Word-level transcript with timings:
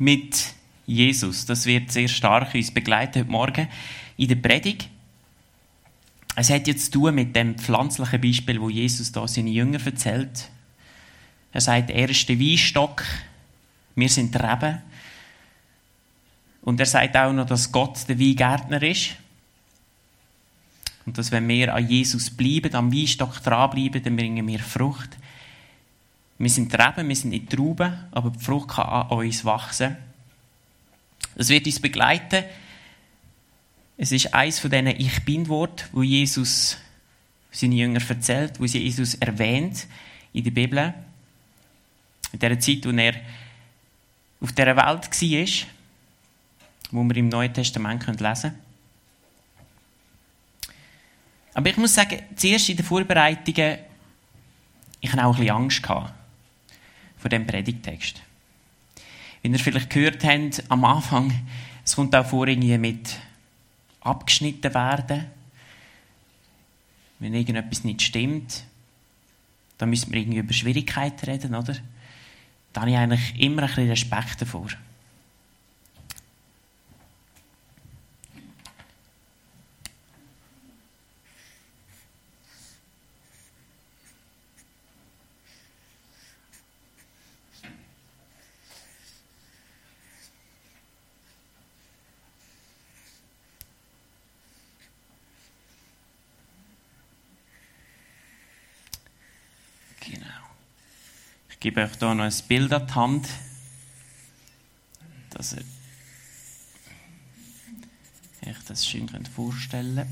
mit 0.00 0.54
Jesus. 0.86 1.44
Das 1.44 1.66
wird 1.66 1.92
sehr 1.92 2.08
stark 2.08 2.54
uns 2.54 2.72
begleiten 2.72 3.20
heute 3.20 3.30
Morgen 3.30 3.68
in 4.16 4.28
der 4.28 4.36
Predigt. 4.36 4.88
Es 6.34 6.48
hat 6.48 6.66
jetzt 6.66 6.86
zu 6.86 6.92
tun 6.92 7.14
mit 7.14 7.36
dem 7.36 7.56
pflanzlichen 7.56 8.20
Beispiel, 8.20 8.60
wo 8.60 8.70
Jesus 8.70 9.12
da 9.12 9.28
seine 9.28 9.50
Jünger 9.50 9.84
erzählt. 9.84 10.48
Er 11.52 11.60
sagt, 11.60 11.90
er 11.90 12.08
ist 12.08 12.28
der 12.28 12.40
Weinstock, 12.40 13.04
wir 13.94 14.08
sind 14.08 14.34
der 14.34 14.50
Reben. 14.50 14.82
Und 16.62 16.80
er 16.80 16.86
sagt 16.86 17.16
auch 17.16 17.32
noch, 17.32 17.46
dass 17.46 17.70
Gott 17.70 18.08
der 18.08 18.18
Weingärtner 18.18 18.82
ist. 18.82 19.10
Und 21.04 21.18
dass 21.18 21.30
wenn 21.30 21.46
wir 21.46 21.74
an 21.74 21.86
Jesus 21.86 22.30
bleiben, 22.30 22.74
am 22.74 22.92
Weinstock 22.92 23.42
dranbleiben, 23.42 24.02
dann 24.02 24.16
bringen 24.16 24.46
wir 24.46 24.60
Frucht. 24.60 25.18
Wir 26.40 26.48
sind 26.48 26.72
Reben, 26.72 27.06
wir 27.06 27.16
sind 27.16 27.30
nicht 27.30 27.50
Trauben, 27.50 27.92
aber 28.12 28.30
die 28.30 28.38
Frucht 28.38 28.70
kann 28.70 28.86
an 28.86 29.10
uns 29.10 29.44
wachsen. 29.44 29.94
Das 31.34 31.50
wird 31.50 31.66
uns 31.66 31.78
begleiten. 31.78 32.44
Es 33.98 34.10
ist 34.10 34.32
eines 34.32 34.58
von 34.58 34.70
diesen 34.70 34.86
Ich 34.86 35.22
Bin-Wort, 35.26 35.90
wo 35.92 36.02
Jesus 36.02 36.78
seine 37.50 37.74
Jünger 37.74 38.00
erzählt, 38.08 38.58
wo 38.58 38.64
Jesus 38.64 39.16
erwähnt 39.16 39.86
in 40.32 40.44
der 40.44 40.50
Bibel. 40.50 40.94
In 42.32 42.38
der 42.38 42.58
Zeit, 42.58 42.86
wo 42.86 42.90
er 42.90 43.16
auf 44.40 44.52
dieser 44.52 44.76
Welt 44.76 44.78
war, 44.78 45.68
wo 46.90 47.04
wir 47.04 47.16
im 47.16 47.28
Neuen 47.28 47.52
Testament 47.52 48.06
lesen 48.06 48.18
können. 48.18 48.58
Aber 51.52 51.68
ich 51.68 51.76
muss 51.76 51.94
sagen, 51.94 52.22
zuerst 52.34 52.70
in 52.70 52.78
den 52.78 52.86
Vorbereitungen, 52.86 53.76
ich 55.02 55.12
hatte 55.12 55.26
auch 55.26 55.34
ein 55.34 55.40
bisschen 55.40 55.56
Angst 55.56 55.82
vor 57.20 57.28
diesem 57.28 57.46
Predigtext. 57.46 58.20
Wie 59.42 59.48
ihr 59.48 59.58
vielleicht 59.58 59.90
gehört 59.90 60.24
habt, 60.24 60.64
am 60.68 60.84
Anfang, 60.84 61.32
es 61.84 61.94
kommt 61.94 62.14
auch 62.14 62.26
vor, 62.26 62.48
irgendwie 62.48 62.76
mit 62.78 63.16
abgeschnitten 64.00 64.74
werden. 64.74 65.26
Wenn 67.18 67.34
irgendetwas 67.34 67.84
nicht 67.84 68.02
stimmt, 68.02 68.64
dann 69.78 69.90
müssen 69.90 70.12
wir 70.12 70.20
irgendwie 70.20 70.38
über 70.38 70.52
Schwierigkeiten 70.52 71.26
reden, 71.26 71.54
oder? 71.54 71.76
Da 72.72 72.82
habe 72.82 72.90
ich 72.90 72.96
eigentlich 72.96 73.38
immer 73.40 73.62
ein 73.62 73.68
bisschen 73.68 73.88
Respekt 73.88 74.42
davor. 74.42 74.68
Ich 101.60 101.64
gebe 101.64 101.82
euch 101.82 101.90
hier 101.98 102.14
noch 102.14 102.24
ein 102.24 102.32
Bild 102.48 102.72
an 102.72 102.86
die 102.86 102.94
Hand, 102.94 103.28
dass 105.28 105.52
ihr 105.52 105.62
euch 108.46 108.56
das 108.66 108.86
schön 108.86 109.06
vorstellen 109.26 109.96
könnt. 109.96 110.08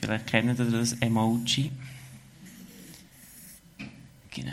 Vielleicht 0.00 0.26
kennt 0.28 0.56
ihr 0.56 0.66
das 0.66 0.92
Emoji. 0.92 1.72
Genau. 4.30 4.52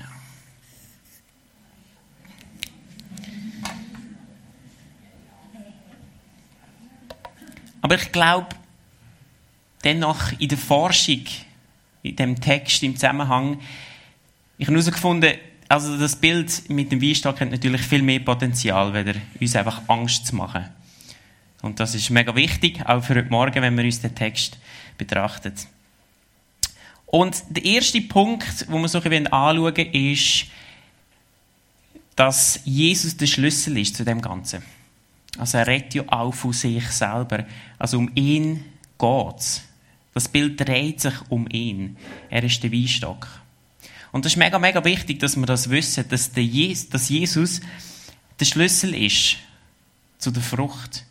Aber 7.81 7.95
ich 7.95 8.11
glaube, 8.11 8.47
dennoch 9.83 10.31
in 10.39 10.49
der 10.49 10.57
Forschung, 10.57 11.23
in 12.01 12.15
dem 12.15 12.41
Text, 12.41 12.81
im 12.81 12.95
Zusammenhang, 12.95 13.61
ich 14.59 14.67
habe 14.67 14.77
herausgefunden, 14.77 15.35
also 15.69 15.97
das 15.97 16.17
Bild 16.17 16.69
mit 16.69 16.91
dem 16.91 17.01
Weinstock 17.01 17.39
hat 17.39 17.49
natürlich 17.49 17.81
viel 17.81 18.01
mehr 18.01 18.19
Potenzial, 18.19 18.93
weder 18.93 19.13
uns 19.39 19.55
einfach 19.55 19.81
Angst 19.87 20.27
zu 20.27 20.35
machen. 20.35 20.65
Und 21.61 21.79
das 21.79 21.95
ist 21.95 22.09
mega 22.09 22.35
wichtig, 22.35 22.81
auch 22.85 23.01
für 23.01 23.15
heute 23.15 23.29
Morgen, 23.29 23.61
wenn 23.61 23.77
wir 23.77 23.85
uns 23.85 24.01
den 24.01 24.13
Text 24.13 24.57
betrachten. 24.97 25.53
Und 27.05 27.41
der 27.49 27.63
erste 27.63 28.01
Punkt, 28.01 28.65
wo 28.69 28.79
wir 28.79 28.87
so 28.89 29.01
ein 29.01 29.27
anschauen 29.27 29.77
wollen, 29.77 29.93
ist, 29.93 30.47
dass 32.17 32.59
Jesus 32.65 33.15
der 33.15 33.27
Schlüssel 33.27 33.77
ist 33.77 33.95
zu 33.95 34.03
dem 34.03 34.21
Ganzen. 34.21 34.61
Also 35.37 35.57
er 35.57 35.67
redet 35.67 35.93
ja 35.93 36.03
auch 36.07 36.33
von 36.33 36.51
sich 36.51 36.85
selber. 36.89 37.45
Also 37.77 37.97
um 37.97 38.11
ihn 38.13 38.65
geht's. 38.97 39.63
Das 40.13 40.27
Bild 40.27 40.59
dreht 40.59 40.99
sich 40.99 41.13
um 41.29 41.47
ihn. 41.49 41.95
Er 42.29 42.43
ist 42.43 42.61
der 42.61 42.73
Weinstock. 42.73 43.25
Und 44.11 44.25
das 44.25 44.33
ist 44.33 44.37
mega, 44.37 44.57
mega 44.57 44.83
wichtig, 44.83 45.19
dass 45.19 45.35
wir 45.35 45.45
das 45.45 45.69
wissen, 45.69 46.07
dass, 46.09 46.31
der 46.31 46.43
Jesus, 46.43 46.89
dass 46.89 47.09
Jesus 47.09 47.61
der 48.39 48.45
Schlüssel 48.45 48.95
ist 48.95 49.37
zu 50.17 50.31
der 50.31 50.41
Frucht. 50.41 51.05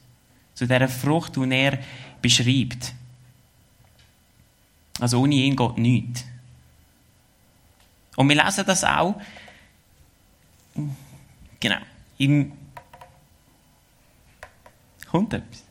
Zu 0.54 0.66
der 0.66 0.88
Frucht, 0.88 1.36
die 1.36 1.50
er 1.50 1.78
beschreibt. 2.20 2.92
Also 4.98 5.20
ohne 5.20 5.36
ihn 5.36 5.54
geht 5.54 5.78
nichts. 5.78 6.25
Und 8.16 8.28
wir 8.28 8.42
lesen 8.42 8.64
das 8.66 8.82
auch, 8.82 9.20
genau, 11.60 11.78
im, 12.19 12.53
kommt 15.09 15.34
etwas? 15.34 15.62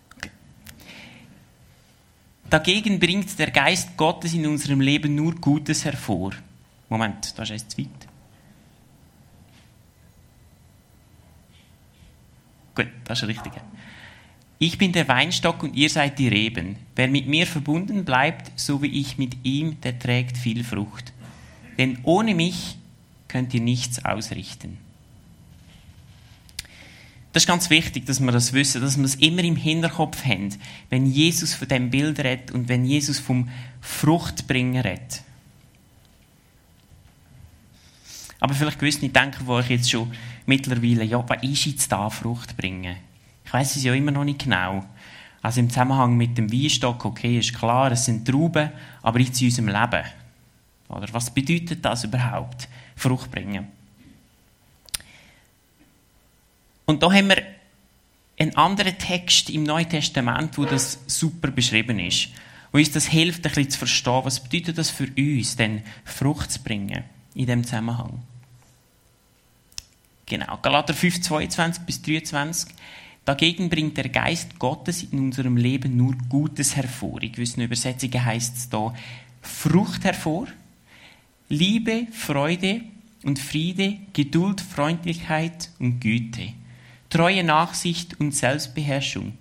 Dagegen 2.49 2.99
bringt 2.99 3.37
der 3.37 3.51
Geist 3.51 3.97
Gottes 3.97 4.33
in 4.33 4.47
unserem 4.47 4.79
Leben 4.79 5.15
nur 5.15 5.35
Gutes 5.35 5.83
hervor. 5.83 6.31
Moment, 6.89 7.37
da 7.37 7.43
ist 7.43 7.51
eins 7.51 7.67
zu 7.67 7.79
weit. 7.79 8.07
Gut, 12.75 12.87
das 13.05 13.21
ist 13.21 13.27
richtig. 13.27 13.53
Ich 14.59 14.77
bin 14.77 14.91
der 14.91 15.07
Weinstock 15.07 15.63
und 15.63 15.75
ihr 15.75 15.89
seid 15.89 16.17
die 16.17 16.27
Reben. 16.27 16.77
Wer 16.95 17.07
mit 17.07 17.27
mir 17.27 17.45
verbunden 17.45 18.05
bleibt, 18.05 18.51
so 18.59 18.81
wie 18.81 18.99
ich 18.99 19.17
mit 19.17 19.37
ihm, 19.43 19.79
der 19.81 19.99
trägt 19.99 20.37
viel 20.37 20.63
Frucht. 20.63 21.13
Denn 21.77 21.99
ohne 22.03 22.33
mich 22.33 22.77
könnt 23.27 23.53
ihr 23.53 23.61
nichts 23.61 24.03
ausrichten. 24.03 24.77
Das 27.33 27.43
ist 27.43 27.47
ganz 27.47 27.69
wichtig, 27.69 28.07
dass 28.07 28.19
wir 28.19 28.31
das 28.31 28.53
wissen, 28.53 28.81
dass 28.81 28.97
wir 28.97 29.05
es 29.05 29.13
immer 29.15 29.43
im 29.43 29.55
Hinterkopf 29.55 30.25
haben, 30.25 30.49
wenn 30.89 31.05
Jesus 31.05 31.53
von 31.53 31.67
dem 31.67 31.91
Bild 31.91 32.19
redet 32.19 32.51
und 32.51 32.67
wenn 32.67 32.83
Jesus 32.83 33.19
vom 33.19 33.49
Fruchtbringer 33.79 34.83
redet. 34.83 35.21
Aber 38.39 38.53
vielleicht 38.53 38.79
gewisse 38.79 39.07
denken, 39.09 39.47
wo 39.47 39.59
ich 39.59 39.69
jetzt 39.69 39.89
schon 39.89 40.11
mittlerweile, 40.45 41.03
ja, 41.03 41.23
was 41.27 41.43
ist 41.43 41.65
jetzt 41.65 41.91
da 41.91 42.09
Frucht 42.09 42.55
bringen? 42.55 42.97
Ich 43.45 43.53
weiß 43.53 43.75
es 43.75 43.83
ja 43.83 43.93
immer 43.93 44.11
noch 44.11 44.23
nicht 44.23 44.43
genau. 44.43 44.85
Also 45.41 45.59
im 45.59 45.69
Zusammenhang 45.69 46.17
mit 46.17 46.37
dem 46.37 46.51
Weinstock, 46.51 47.05
okay, 47.05 47.39
ist 47.39 47.57
klar, 47.57 47.91
es 47.91 48.05
sind 48.05 48.27
Trauben, 48.27 48.71
aber 49.01 49.19
jetzt 49.19 49.41
in 49.41 49.47
unserem 49.47 49.69
Leben. 49.69 50.03
Oder 50.89 51.07
was 51.11 51.31
bedeutet 51.33 51.83
das 51.83 52.03
überhaupt? 52.03 52.67
Frucht 52.95 53.31
bringen. 53.31 53.67
Und 56.85 57.03
da 57.03 57.11
haben 57.11 57.29
wir 57.29 57.43
einen 58.39 58.55
anderen 58.55 58.97
Text 58.97 59.49
im 59.49 59.63
Neuen 59.63 59.89
Testament, 59.89 60.57
wo 60.57 60.65
das 60.65 60.99
super 61.07 61.51
beschrieben 61.51 61.99
ist. 61.99 62.29
Wo 62.71 62.77
uns 62.77 62.91
das 62.91 63.07
hilft, 63.07 63.45
ein 63.45 63.51
bisschen 63.51 63.69
zu 63.71 63.79
verstehen, 63.79 64.21
was 64.23 64.41
bedeutet 64.41 64.77
das 64.77 64.89
für 64.89 65.07
uns, 65.17 65.55
denn 65.55 65.81
Frucht 66.05 66.51
zu 66.51 66.61
bringen 66.61 67.03
in 67.37 67.45
dem 67.45 67.63
Zusammenhang. 67.63 68.23
Genau, 70.25 70.57
Galater 70.61 70.93
5, 70.93 71.21
22 71.21 71.83
bis 71.83 72.01
23. 72.01 72.73
Dagegen 73.23 73.69
bringt 73.69 73.97
der 73.97 74.09
Geist 74.09 74.57
Gottes 74.57 75.03
in 75.03 75.19
unserem 75.19 75.55
Leben 75.55 75.95
nur 75.95 76.15
Gutes 76.29 76.75
hervor. 76.75 77.21
In 77.21 77.31
gewissen 77.31 77.61
Übersetzungen 77.61 78.25
heißt 78.25 78.57
es 78.57 78.69
da 78.69 78.93
Frucht 79.41 80.03
hervor, 80.03 80.47
Liebe, 81.49 82.07
Freude 82.11 82.81
und 83.23 83.39
Friede, 83.39 83.97
Geduld, 84.13 84.59
Freundlichkeit 84.59 85.69
und 85.79 85.99
Güte, 85.99 86.53
treue 87.09 87.43
Nachsicht 87.43 88.19
und 88.19 88.33
Selbstbeherrschung. 88.35 89.37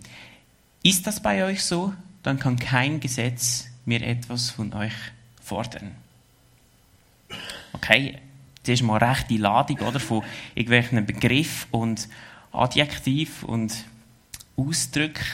Ist 0.83 1.07
das 1.07 1.21
bei 1.21 1.45
euch 1.45 1.65
so, 1.65 1.95
dann 2.23 2.39
kann 2.39 2.59
kein 2.59 3.01
Gesetz 3.01 3.67
mehr 3.85 4.07
etwas 4.07 4.51
von 4.51 4.73
euch 4.73 4.95
fordern. 5.43 5.93
Okay, 7.77 8.19
das 8.63 8.75
ist 8.75 8.83
mal 8.83 9.01
eine 9.01 9.11
rechte 9.11 9.37
Ladung 9.37 9.79
oder, 9.81 10.01
von 10.01 10.25
irgendwelchen 10.55 11.05
Begriffen 11.05 11.69
und 11.73 12.09
Adjektiv 12.53 13.43
und 13.43 13.85
Ausdrücken. 14.57 15.25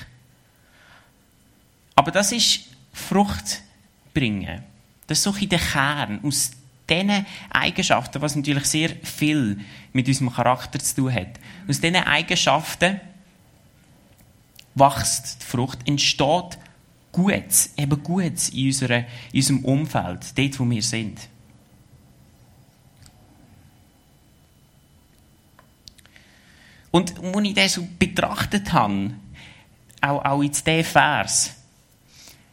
Aber 1.94 2.10
das 2.10 2.32
ist 2.32 2.64
Frucht 2.92 3.62
bringen. 4.12 4.62
Das 5.06 5.18
ist 5.18 5.24
so 5.24 5.32
ein 5.32 5.48
der 5.48 5.60
Kern. 5.60 6.20
Aus 6.24 6.50
diesen 6.90 7.26
Eigenschaften, 7.50 8.20
was 8.20 8.34
natürlich 8.34 8.64
sehr 8.64 8.90
viel 9.02 9.60
mit 9.92 10.08
unserem 10.08 10.32
Charakter 10.32 10.80
zu 10.80 10.96
tun 10.96 11.14
hat, 11.14 11.38
aus 11.68 11.80
diesen 11.80 11.96
Eigenschaften 11.96 13.00
wächst 14.74 15.42
die 15.42 15.46
Frucht, 15.46 15.78
entsteht 15.86 16.58
Gutes, 17.12 17.72
eben 17.76 18.02
Gutes 18.02 18.48
in, 18.48 18.66
unserer, 18.66 18.98
in 18.98 19.06
unserem 19.34 19.64
Umfeld, 19.64 20.36
dort, 20.36 20.58
wo 20.58 20.68
wir 20.68 20.82
sind. 20.82 21.20
Und 26.92 27.14
als 27.18 27.44
ich 27.44 27.54
das 27.54 27.72
so 27.72 27.88
betrachtet 27.98 28.72
habe, 28.72 29.14
auch, 30.00 30.24
auch 30.24 30.42
in 30.42 30.52
diesem 30.52 30.84
Vers, 30.84 31.54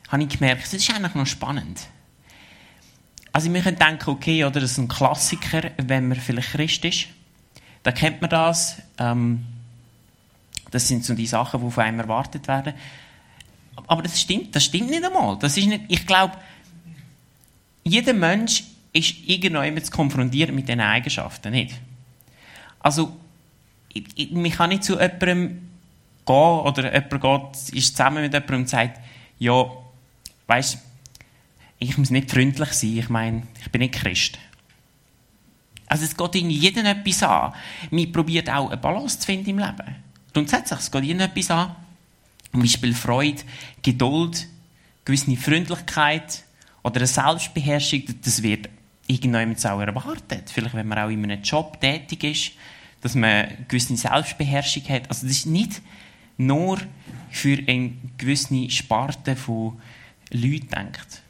habe 0.07 0.23
ich 0.23 0.29
gemerkt, 0.29 0.63
das 0.63 0.73
ist 0.73 0.89
eigentlich 0.91 1.13
noch 1.13 1.27
spannend. 1.27 1.81
Also 3.31 3.53
wir 3.53 3.61
können 3.61 3.77
denken, 3.77 4.09
okay, 4.09 4.43
oder 4.43 4.59
das 4.59 4.71
ist 4.71 4.77
ein 4.79 4.87
Klassiker, 4.87 5.69
wenn 5.77 6.07
man 6.07 6.17
vielleicht 6.17 6.51
Christ 6.51 6.83
ist. 6.85 7.07
Da 7.83 7.91
kennt 7.91 8.21
man 8.21 8.29
das. 8.29 8.77
Ähm, 8.97 9.45
das 10.71 10.87
sind 10.87 11.05
so 11.05 11.13
die 11.13 11.27
Sachen, 11.27 11.63
die 11.63 11.71
von 11.71 11.83
einem 11.83 11.99
erwartet 11.99 12.47
werden. 12.47 12.73
Aber 13.87 14.01
das 14.01 14.19
stimmt, 14.19 14.55
das 14.55 14.65
stimmt 14.65 14.89
nicht 14.89 15.03
einmal. 15.03 15.37
Das 15.39 15.57
ist 15.57 15.67
nicht, 15.67 15.83
ich 15.87 16.05
glaube, 16.05 16.35
jeder 17.83 18.13
Mensch 18.13 18.63
ist 18.93 19.15
irgendwann 19.25 19.81
konfrontieren 19.91 20.55
mit 20.55 20.67
diesen 20.67 20.81
Eigenschaften, 20.81 21.51
nicht? 21.51 21.75
Also, 22.79 23.15
ich, 23.93 24.05
ich, 24.15 24.31
man 24.31 24.51
kann 24.51 24.69
nicht 24.69 24.83
zu 24.83 24.93
jemandem 24.93 25.69
gehen 26.25 26.35
oder 26.35 26.93
jemand 26.93 27.21
geht, 27.21 27.73
ist 27.75 27.97
zusammen 27.97 28.21
mit 28.23 28.33
jemandem 28.33 28.61
und 28.61 28.69
sagt, 28.69 28.99
ja, 29.39 29.65
weißt 30.47 30.79
ich 31.79 31.97
muss 31.97 32.09
nicht 32.09 32.29
freundlich 32.29 32.73
sein, 32.73 32.97
ich 32.97 33.09
meine, 33.09 33.43
ich 33.61 33.71
bin 33.71 33.79
nicht 33.79 33.95
Christ. 33.95 34.37
Also 35.87 36.03
es 36.03 36.15
geht 36.15 36.35
in 36.35 36.49
jedem 36.49 36.85
etwas 36.85 37.23
an. 37.23 37.53
Man 37.89 38.11
probiert 38.11 38.49
auch 38.49 38.67
eine 38.67 38.77
Balance 38.77 39.19
zu 39.19 39.25
finden 39.25 39.49
im 39.51 39.59
Leben. 39.59 39.95
Grundsätzlich, 40.33 40.79
es 40.79 40.91
geht 40.91 41.03
jedem 41.03 41.21
etwas 41.21 41.49
an. 41.49 41.75
Zum 42.51 42.61
Beispiel 42.61 42.93
Freude, 42.93 43.41
Geduld, 43.81 44.47
gewisse 45.05 45.35
Freundlichkeit 45.37 46.43
oder 46.83 46.97
eine 46.97 47.07
Selbstbeherrschung, 47.07 48.03
das 48.23 48.43
wird 48.43 48.69
irgendjemand 49.07 49.65
auch 49.65 49.79
erwartet. 49.79 50.51
Vielleicht, 50.53 50.75
wenn 50.75 50.87
man 50.87 50.99
auch 50.99 51.09
in 51.09 51.23
einem 51.23 51.41
Job 51.41 51.79
tätig 51.79 52.23
ist, 52.23 52.51
dass 53.01 53.15
man 53.15 53.29
eine 53.29 53.57
gewisse 53.67 53.95
Selbstbeherrschung 53.95 54.83
hat. 54.89 55.09
Also 55.09 55.25
das 55.27 55.37
ist 55.37 55.45
nicht 55.45 55.81
nur 56.37 56.79
für 57.29 57.57
eine 57.67 57.91
gewisse 58.17 58.69
Sparte 58.69 59.35
von 59.35 59.79
Leuten 60.31 60.67
denkt. 60.69 61.21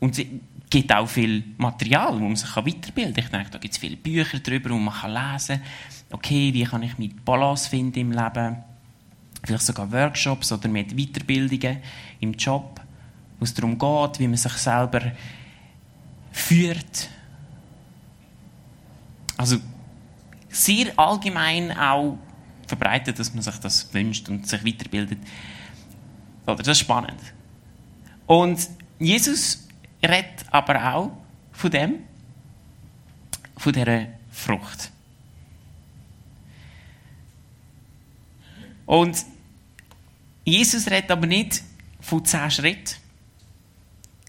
Und 0.00 0.18
es 0.18 0.26
gibt 0.68 0.92
auch 0.92 1.08
viel 1.08 1.44
Material, 1.56 2.14
wo 2.14 2.24
man 2.24 2.36
sich 2.36 2.54
weiterbilden 2.54 3.14
kann. 3.14 3.24
Ich 3.24 3.30
denke, 3.30 3.50
da 3.50 3.58
gibt 3.58 3.74
es 3.74 3.78
viele 3.78 3.96
Bücher 3.96 4.38
darüber, 4.38 4.70
wo 4.70 4.78
man 4.78 4.94
lesen 5.04 5.56
kann, 5.56 5.62
okay, 6.10 6.52
wie 6.52 6.64
kann 6.64 6.82
ich 6.82 6.98
mit 6.98 7.24
Balance 7.24 7.68
finden 7.68 7.98
im 7.98 8.12
Leben. 8.12 8.56
Vielleicht 9.44 9.64
sogar 9.64 9.90
Workshops 9.92 10.52
oder 10.52 10.68
mit 10.68 10.96
Weiterbildungen 10.96 11.78
im 12.20 12.32
Job, 12.34 12.80
wo 13.38 13.44
es 13.44 13.54
darum 13.54 13.78
geht, 13.78 14.18
wie 14.18 14.28
man 14.28 14.36
sich 14.36 14.52
selber 14.52 15.12
führt. 16.32 17.08
Also 19.36 19.58
sehr 20.54 20.96
allgemein 20.98 21.76
auch 21.76 22.18
verbreitet, 22.66 23.18
dass 23.18 23.34
man 23.34 23.42
sich 23.42 23.56
das 23.56 23.92
wünscht 23.92 24.28
und 24.28 24.48
sich 24.48 24.64
weiterbildet. 24.64 25.18
Oder 26.46 26.56
das 26.56 26.68
ist 26.68 26.78
spannend. 26.78 27.20
Und 28.26 28.68
Jesus 28.98 29.66
redet 30.02 30.46
aber 30.50 30.94
auch 30.94 31.10
von 31.52 31.70
dem, 31.70 31.94
von 33.56 33.72
dieser 33.72 34.06
Frucht. 34.30 34.90
Und 38.86 39.24
Jesus 40.44 40.86
redet 40.90 41.10
aber 41.10 41.26
nicht 41.26 41.62
von 42.00 42.24
zehn 42.24 42.50
Schritten, 42.50 42.96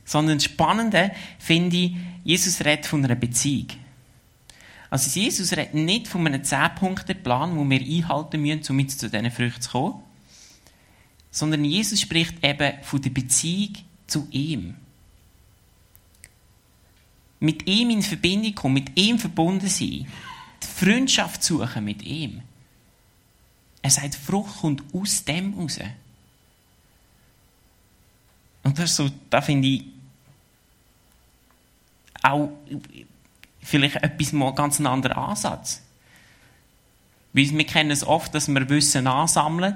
sondern 0.05 0.39
Spannende 0.39 1.11
finde 1.39 1.75
ich, 1.75 1.95
Jesus 2.23 2.63
redet 2.63 2.85
von 2.85 3.03
einer 3.03 3.15
Beziehung. 3.15 3.67
Also 4.89 5.19
Jesus 5.19 5.51
redet 5.51 5.73
nicht 5.73 6.07
von 6.07 6.25
einem 6.25 6.41
10-Punkte-Plan, 6.41 7.57
den 7.57 7.69
wir 7.69 7.79
einhalten 7.79 8.41
müssen, 8.41 8.71
um 8.71 8.79
jetzt 8.79 8.99
zu 8.99 9.09
diesen 9.09 9.31
Früchten 9.31 9.61
zu 9.61 9.71
kommen, 9.71 10.03
sondern 11.31 11.65
Jesus 11.65 12.01
spricht 12.01 12.43
eben 12.43 12.81
von 12.83 13.01
der 13.01 13.09
Beziehung 13.09 13.73
zu 14.07 14.27
ihm. 14.31 14.75
Mit 17.39 17.67
ihm 17.67 17.89
in 17.89 18.01
Verbindung 18.01 18.55
kommen, 18.55 18.75
mit 18.75 18.97
ihm 18.97 19.19
verbunden 19.19 19.67
sein, 19.67 20.07
die 20.63 20.67
Freundschaft 20.67 21.43
suchen 21.43 21.83
mit 21.83 22.01
ihm. 22.03 22.41
Er 23.81 23.91
sagt, 23.91 24.15
Frucht 24.15 24.61
kommt 24.61 24.83
aus 24.93 25.23
dem 25.25 25.53
raus. 25.53 25.79
Und 28.63 28.79
das 28.79 28.95
so, 28.95 29.11
da 29.29 29.41
finde 29.41 29.67
ich 29.67 29.85
auch 32.23 32.49
vielleicht 33.65 33.97
etwas 33.97 34.31
mal 34.31 34.53
ganz 34.53 34.77
einen 34.77 34.87
anderen 34.87 35.17
Ansatz. 35.17 35.81
Weil 37.33 37.49
wir 37.49 37.65
kennen 37.65 37.91
es 37.91 38.05
oft, 38.05 38.33
dass 38.33 38.47
wir 38.47 38.69
Wissen 38.69 39.07
ansammeln 39.07 39.75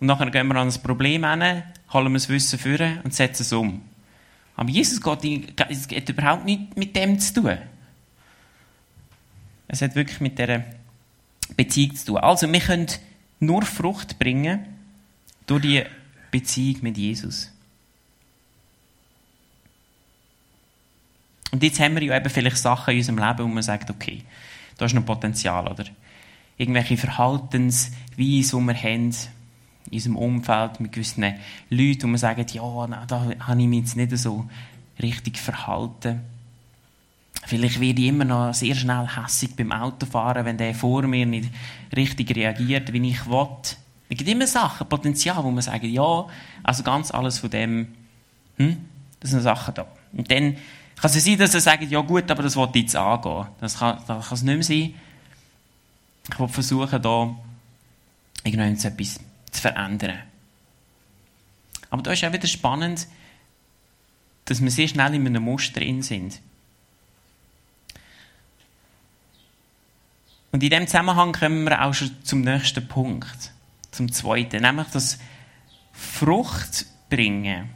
und 0.00 0.06
nachher 0.06 0.30
gehen 0.30 0.48
wir 0.48 0.56
an 0.56 0.68
ein 0.68 0.82
Problem 0.82 1.24
hin, 1.24 1.62
holen 1.92 2.12
wir 2.12 2.14
das 2.14 2.28
Wissen 2.28 2.58
vor 2.58 3.04
und 3.04 3.12
setzen 3.12 3.42
es 3.42 3.52
um. 3.52 3.82
Aber 4.56 4.70
Jesus 4.70 5.00
geht, 5.00 5.60
es 5.68 5.88
geht 5.88 6.08
überhaupt 6.08 6.44
nicht 6.44 6.76
mit 6.76 6.94
dem 6.94 7.18
zu 7.18 7.34
tun. 7.34 7.58
Es 9.68 9.82
hat 9.82 9.94
wirklich 9.94 10.20
mit 10.20 10.38
dieser 10.38 10.64
Beziehung 11.56 11.96
zu 11.96 12.06
tun. 12.06 12.18
Also, 12.18 12.50
wir 12.50 12.60
können 12.60 12.86
nur 13.40 13.62
Frucht 13.62 14.18
bringen 14.18 14.66
durch 15.46 15.62
die 15.62 15.84
Beziehung 16.30 16.82
mit 16.82 16.98
Jesus. 16.98 17.50
Und 21.52 21.62
jetzt 21.62 21.78
haben 21.80 21.94
wir 21.94 22.02
ja 22.02 22.16
eben 22.16 22.30
vielleicht 22.30 22.56
Sachen 22.56 22.92
in 22.92 22.98
unserem 22.98 23.18
Leben, 23.18 23.44
wo 23.44 23.48
man 23.48 23.62
sagt, 23.62 23.90
okay, 23.90 24.22
da 24.78 24.86
ist 24.86 24.94
noch 24.94 25.04
Potenzial, 25.04 25.68
oder? 25.68 25.84
Irgendwelche 26.56 26.96
Verhaltensweisen, 26.96 28.00
die 28.16 28.66
wir 28.66 28.74
haben 28.74 29.14
in 29.90 29.92
unserem 29.92 30.16
Umfeld 30.16 30.80
mit 30.80 30.92
gewissen 30.92 31.24
Leuten, 31.68 32.02
wo 32.02 32.06
man 32.08 32.18
sagt, 32.18 32.52
ja, 32.52 32.86
na, 32.88 33.04
da 33.06 33.30
habe 33.40 33.60
ich 33.60 33.68
mich 33.68 33.80
jetzt 33.80 33.96
nicht 33.96 34.16
so 34.16 34.48
richtig 35.00 35.38
verhalten. 35.38 36.22
Vielleicht 37.44 37.80
werde 37.80 38.00
ich 38.00 38.08
immer 38.08 38.24
noch 38.24 38.54
sehr 38.54 38.74
schnell 38.74 39.06
hässig 39.06 39.54
beim 39.56 39.72
Autofahren, 39.72 40.44
wenn 40.44 40.56
der 40.56 40.74
vor 40.74 41.02
mir 41.02 41.26
nicht 41.26 41.50
richtig 41.94 42.34
reagiert, 42.34 42.92
wie 42.92 43.10
ich 43.10 43.26
will. 43.26 43.48
Es 44.08 44.16
gibt 44.16 44.30
immer 44.30 44.46
Sachen, 44.46 44.88
Potenzial, 44.88 45.42
wo 45.42 45.50
man 45.50 45.62
sagt, 45.62 45.84
ja, 45.84 46.26
also 46.62 46.82
ganz 46.82 47.10
alles 47.10 47.40
von 47.40 47.50
dem, 47.50 47.88
hm, 48.56 48.76
das 49.20 49.30
sind 49.30 49.40
Sachen 49.40 49.74
da. 49.74 49.86
Und 50.12 50.30
dann 50.30 50.56
kann 51.02 51.10
es 51.10 51.24
sein, 51.24 51.36
dass 51.36 51.52
er 51.52 51.60
sagt, 51.60 51.82
ja 51.82 52.00
gut, 52.00 52.30
aber 52.30 52.44
das 52.44 52.54
wollte 52.54 52.78
ich 52.78 52.84
jetzt 52.84 52.96
angehen. 52.96 53.48
Das 53.60 53.78
kann, 53.78 53.98
das 54.06 54.28
kann 54.28 54.34
es 54.36 54.42
nicht 54.42 54.54
mehr 54.54 54.62
sein. 54.62 54.94
Ich 56.30 56.38
will 56.38 56.48
versuchen, 56.48 57.02
da 57.02 57.34
irgendetwas 58.44 59.18
zu 59.50 59.60
verändern. 59.60 60.20
Aber 61.90 62.02
da 62.02 62.12
ist 62.12 62.24
auch 62.24 62.32
wieder 62.32 62.46
spannend, 62.46 63.08
dass 64.44 64.62
wir 64.62 64.70
sehr 64.70 64.86
schnell 64.86 65.14
in 65.14 65.26
einem 65.26 65.42
Muster 65.42 65.80
drin 65.80 66.02
sind. 66.02 66.40
Und 70.52 70.62
in 70.62 70.70
dem 70.70 70.86
Zusammenhang 70.86 71.32
kommen 71.32 71.64
wir 71.64 71.82
auch 71.84 71.94
schon 71.94 72.22
zum 72.22 72.42
nächsten 72.42 72.86
Punkt, 72.86 73.52
zum 73.90 74.12
zweiten, 74.12 74.62
nämlich 74.62 74.86
das 74.92 75.18
Frucht 75.92 76.86
bringen 77.10 77.70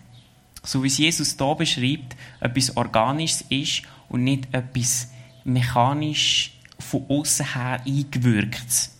so 0.66 0.82
wie 0.82 0.88
es 0.88 0.98
Jesus 0.98 1.36
hier 1.38 1.54
beschreibt, 1.54 2.16
etwas 2.40 2.76
Organisches 2.76 3.44
ist 3.48 3.82
und 4.08 4.24
nicht 4.24 4.48
etwas 4.52 5.08
mechanisch 5.44 6.52
von 6.78 7.04
außen 7.08 7.54
her 7.54 7.80
eingewirkt. 7.86 8.90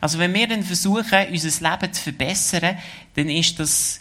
Also 0.00 0.18
wenn 0.18 0.34
wir 0.34 0.48
dann 0.48 0.62
versuchen, 0.62 1.28
unser 1.30 1.70
Leben 1.70 1.92
zu 1.92 2.02
verbessern, 2.02 2.78
dann 3.14 3.28
ist 3.28 3.60
das 3.60 4.00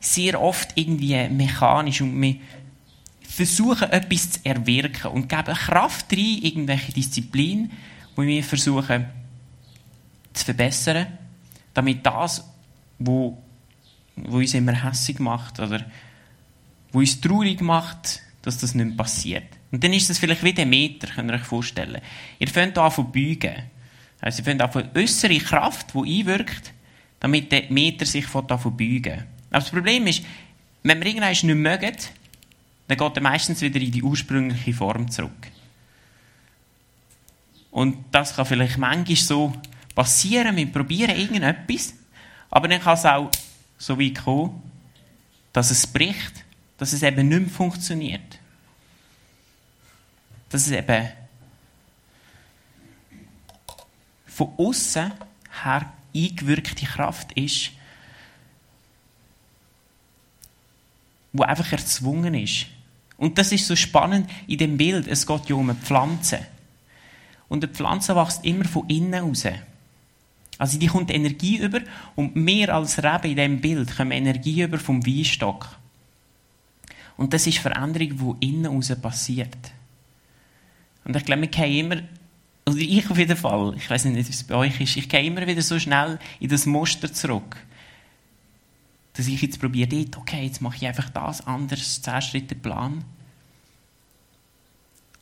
sehr 0.00 0.40
oft 0.40 0.70
irgendwie 0.76 1.28
mechanisch 1.28 2.00
und 2.00 2.20
wir 2.20 2.36
versuchen, 3.22 3.90
etwas 3.90 4.30
zu 4.32 4.40
erwirken 4.44 5.12
und 5.12 5.28
geben 5.28 5.54
Kraft 5.54 6.12
rein, 6.12 6.38
irgendwelche 6.42 6.92
Disziplin, 6.92 7.70
wo 8.16 8.22
wir 8.22 8.42
versuchen 8.42 9.06
zu 10.32 10.44
verbessern, 10.44 11.06
damit 11.74 12.04
das, 12.06 12.44
wo, 12.98 13.40
wo 14.16 14.38
uns 14.38 14.54
immer 14.54 14.72
hässig 14.72 15.18
macht 15.20 15.60
oder 15.60 15.84
wo 16.92 16.98
uns 16.98 17.20
traurig 17.20 17.60
macht, 17.60 18.22
dass 18.42 18.58
das 18.58 18.74
nicht 18.74 18.96
passiert. 18.96 19.44
Und 19.70 19.84
dann 19.84 19.92
ist 19.92 20.08
das 20.08 20.18
vielleicht 20.18 20.42
wie 20.42 20.52
der 20.52 20.66
Meter, 20.66 21.08
könnt 21.08 21.30
ihr 21.30 21.34
euch 21.34 21.42
vorstellen. 21.42 22.00
Ihr 22.38 22.48
fängt 22.48 22.78
an 22.78 22.90
zu 22.90 23.04
beugen. 23.04 23.54
Also 24.20 24.38
ihr 24.38 24.44
fängt 24.44 24.62
an 24.62 24.72
von 24.72 24.88
äußere 24.94 25.38
Kraft, 25.38 25.88
die 25.94 26.20
einwirkt, 26.20 26.72
damit 27.20 27.52
der 27.52 27.70
Meter 27.70 28.06
sich 28.06 28.26
von 28.26 28.46
beugen 28.46 29.24
Aber 29.50 29.60
das 29.60 29.70
Problem 29.70 30.06
ist, 30.06 30.24
wenn 30.82 30.98
wir 31.00 31.06
irgendwann 31.06 31.30
nicht 31.30 31.44
mögen, 31.44 31.96
dann 32.88 32.96
geht 32.96 33.16
er 33.16 33.22
meistens 33.22 33.60
wieder 33.60 33.80
in 33.80 33.90
die 33.90 34.02
ursprüngliche 34.02 34.72
Form 34.72 35.10
zurück. 35.10 35.48
Und 37.70 38.04
das 38.10 38.34
kann 38.34 38.46
vielleicht 38.46 38.78
manchmal 38.78 39.16
so 39.16 39.52
passieren, 39.94 40.56
wir 40.56 40.66
probieren 40.66 41.16
irgendetwas, 41.16 41.94
aber 42.50 42.68
dann 42.68 42.80
kann 42.80 42.94
es 42.94 43.04
auch 43.04 43.30
so 43.76 44.00
weit 44.00 44.14
kommen, 44.24 44.62
dass 45.52 45.70
es 45.70 45.86
bricht, 45.86 46.44
dass 46.78 46.92
es 46.92 47.02
eben 47.02 47.28
nicht 47.28 47.40
mehr 47.40 47.50
funktioniert. 47.50 48.38
Dass 50.48 50.66
es 50.66 50.72
eben 50.72 51.08
von 54.26 54.52
außen 54.56 55.12
her 55.62 55.92
eingewirkte 56.14 56.86
Kraft 56.86 57.32
ist, 57.32 57.72
wo 61.32 61.42
einfach 61.42 61.70
erzwungen 61.72 62.34
ist. 62.34 62.66
Und 63.16 63.36
das 63.36 63.50
ist 63.52 63.66
so 63.66 63.74
spannend 63.74 64.30
in 64.46 64.58
dem 64.58 64.76
Bild. 64.76 65.08
Es 65.08 65.26
geht 65.26 65.48
ja 65.48 65.56
um 65.56 65.68
eine 65.68 65.78
Pflanze. 65.78 66.46
Und 67.48 67.64
eine 67.64 67.72
Pflanze 67.72 68.14
wächst 68.14 68.44
immer 68.44 68.64
von 68.64 68.88
innen 68.88 69.14
raus. 69.14 69.44
Also 70.58 70.78
die 70.78 70.86
kommt 70.86 71.10
Energie 71.10 71.58
über 71.58 71.80
und 72.14 72.36
mehr 72.36 72.74
als 72.74 72.98
Reben 73.02 73.30
in 73.30 73.36
diesem 73.36 73.60
Bild 73.60 73.96
kommen 73.96 74.12
Energie 74.12 74.62
über 74.62 74.78
vom 74.78 75.04
Weinstock. 75.04 75.78
Und 77.18 77.34
das 77.34 77.46
ist 77.46 77.58
Veränderung, 77.58 78.38
die 78.40 78.48
innen 78.48 78.66
raus 78.66 78.90
passiert. 79.02 79.58
Und 81.04 81.14
ich 81.14 81.24
glaube, 81.24 81.42
wir 81.42 81.48
gehen 81.48 81.84
immer 81.84 82.02
oder 82.68 82.76
ich 82.78 83.10
auf 83.10 83.16
jeden 83.16 83.36
Fall, 83.36 83.74
ich 83.76 83.88
weiß 83.88 84.04
nicht, 84.04 84.28
wie 84.28 84.30
es 84.30 84.44
bei 84.44 84.54
euch 84.54 84.78
ist, 84.78 84.96
ich 84.96 85.08
gehe 85.08 85.24
immer 85.24 85.46
wieder 85.46 85.62
so 85.62 85.78
schnell 85.78 86.18
in 86.38 86.50
das 86.50 86.66
Muster 86.66 87.10
zurück. 87.10 87.56
Dass 89.14 89.26
ich 89.26 89.40
jetzt 89.40 89.58
probiere, 89.58 90.04
okay, 90.16 90.44
jetzt 90.44 90.60
mache 90.60 90.76
ich 90.76 90.86
einfach 90.86 91.08
das 91.08 91.46
anders, 91.46 92.02
zehn 92.02 92.20
Schritte 92.20 92.54
Plan. 92.54 93.04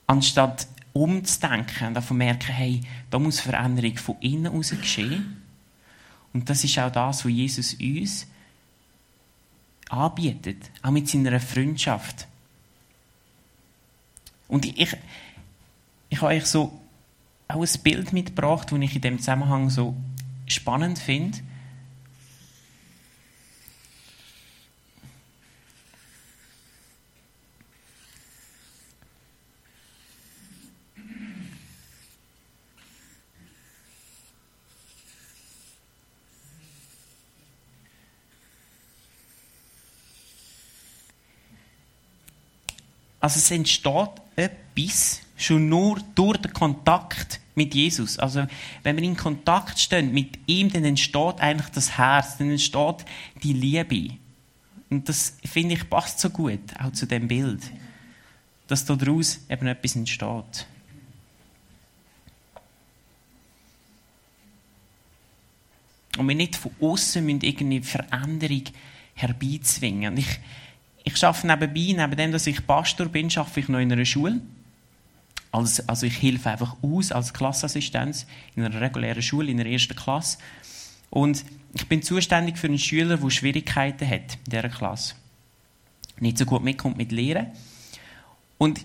Anstatt 0.08 0.66
umzudenken 0.92 1.88
und 1.88 1.94
davon 1.94 2.16
merken, 2.16 2.52
hey, 2.52 2.80
da 3.10 3.18
muss 3.18 3.40
Veränderung 3.40 3.96
von 3.96 4.16
innen 4.20 4.52
aus 4.52 4.70
geschehen. 4.70 5.42
Und 6.32 6.50
das 6.50 6.64
ist 6.64 6.78
auch 6.78 6.90
das, 6.90 7.24
was 7.24 7.32
Jesus 7.32 7.74
uns 7.74 8.26
anbietet, 9.88 10.71
auch 10.83 10.90
mit 10.90 11.09
seiner 11.09 11.40
Freundschaft. 11.40 12.26
Und 14.49 14.64
ich, 14.64 14.97
ich, 16.09 16.21
habe 16.21 16.35
euch 16.35 16.47
so 16.47 16.78
auch 17.49 17.62
ein 17.62 17.83
Bild 17.83 18.12
mitgebracht, 18.12 18.71
das 18.71 18.78
ich 18.81 18.95
in 18.97 19.00
dem 19.02 19.19
Zusammenhang 19.19 19.71
so 19.71 19.95
spannend 20.47 20.99
finde. 20.99 21.38
Also 43.26 43.38
es 43.38 43.50
entsteht 43.50 44.23
etwas, 44.37 45.21
schon 45.37 45.68
nur 45.68 45.99
durch 46.14 46.37
den 46.37 46.52
Kontakt 46.52 47.40
mit 47.56 47.75
Jesus. 47.75 48.21
Also, 48.21 48.47
wenn 48.85 48.97
wir 48.97 49.02
in 49.02 49.16
Kontakt 49.16 49.80
stehen 49.80 50.12
mit 50.12 50.38
ihm, 50.47 50.71
dann 50.71 50.85
entsteht 50.85 51.40
eigentlich 51.40 51.71
das 51.71 51.99
Herz, 51.99 52.38
dann 52.38 52.52
entsteht 52.52 53.04
die 53.42 53.52
Liebe. 53.52 54.14
Und 54.90 55.09
das, 55.09 55.38
finde 55.45 55.75
ich, 55.75 55.90
passt 55.90 56.21
so 56.21 56.30
gut, 56.30 56.61
auch 56.78 56.92
zu 56.92 57.04
dem 57.04 57.26
Bild. 57.26 57.62
Dass 58.68 58.85
daraus 58.85 59.40
eben 59.50 59.66
etwas 59.66 59.97
entsteht. 59.97 60.66
Und 66.16 66.28
wir 66.28 66.37
nicht 66.37 66.54
von 66.54 66.71
außen 66.80 67.28
irgendeine 67.28 67.83
Veränderung 67.83 68.62
herbeizwingen. 69.16 70.16
Ich, 70.16 70.38
ich 71.06 71.25
arbeite 71.25 71.46
nebenbei, 71.46 72.02
neben 72.02 72.16
dem, 72.16 72.32
dass 72.32 72.48
ich 72.48 72.66
Pastor 72.66 73.06
bin, 73.06 73.30
arbeite 73.36 73.60
ich 73.60 73.68
noch 73.68 73.78
in 73.78 73.92
einer 73.92 74.04
Schule. 74.04 74.40
Also, 75.52 75.84
also 75.86 76.04
ich 76.04 76.20
helfe 76.20 76.50
einfach 76.50 76.76
aus 76.82 77.12
als 77.12 77.32
Klassenassistenz 77.32 78.26
in 78.56 78.64
einer 78.64 78.80
regulären 78.80 79.22
Schule, 79.22 79.50
in 79.50 79.56
der 79.56 79.66
ersten 79.66 79.94
Klasse. 79.94 80.38
Und 81.08 81.44
ich 81.75 81.86
bin 81.86 82.02
zuständig 82.02 82.58
für 82.58 82.66
einen 82.66 82.78
Schüler, 82.78 83.18
der 83.18 83.30
Schwierigkeiten 83.30 84.08
hat 84.08 84.34
in 84.46 84.50
dieser 84.50 84.68
Klasse. 84.68 85.14
Nicht 86.18 86.38
so 86.38 86.44
gut 86.44 86.64
mitkommt 86.64 86.96
mit 86.96 87.12
Lehren. 87.12 87.52
Und 88.58 88.84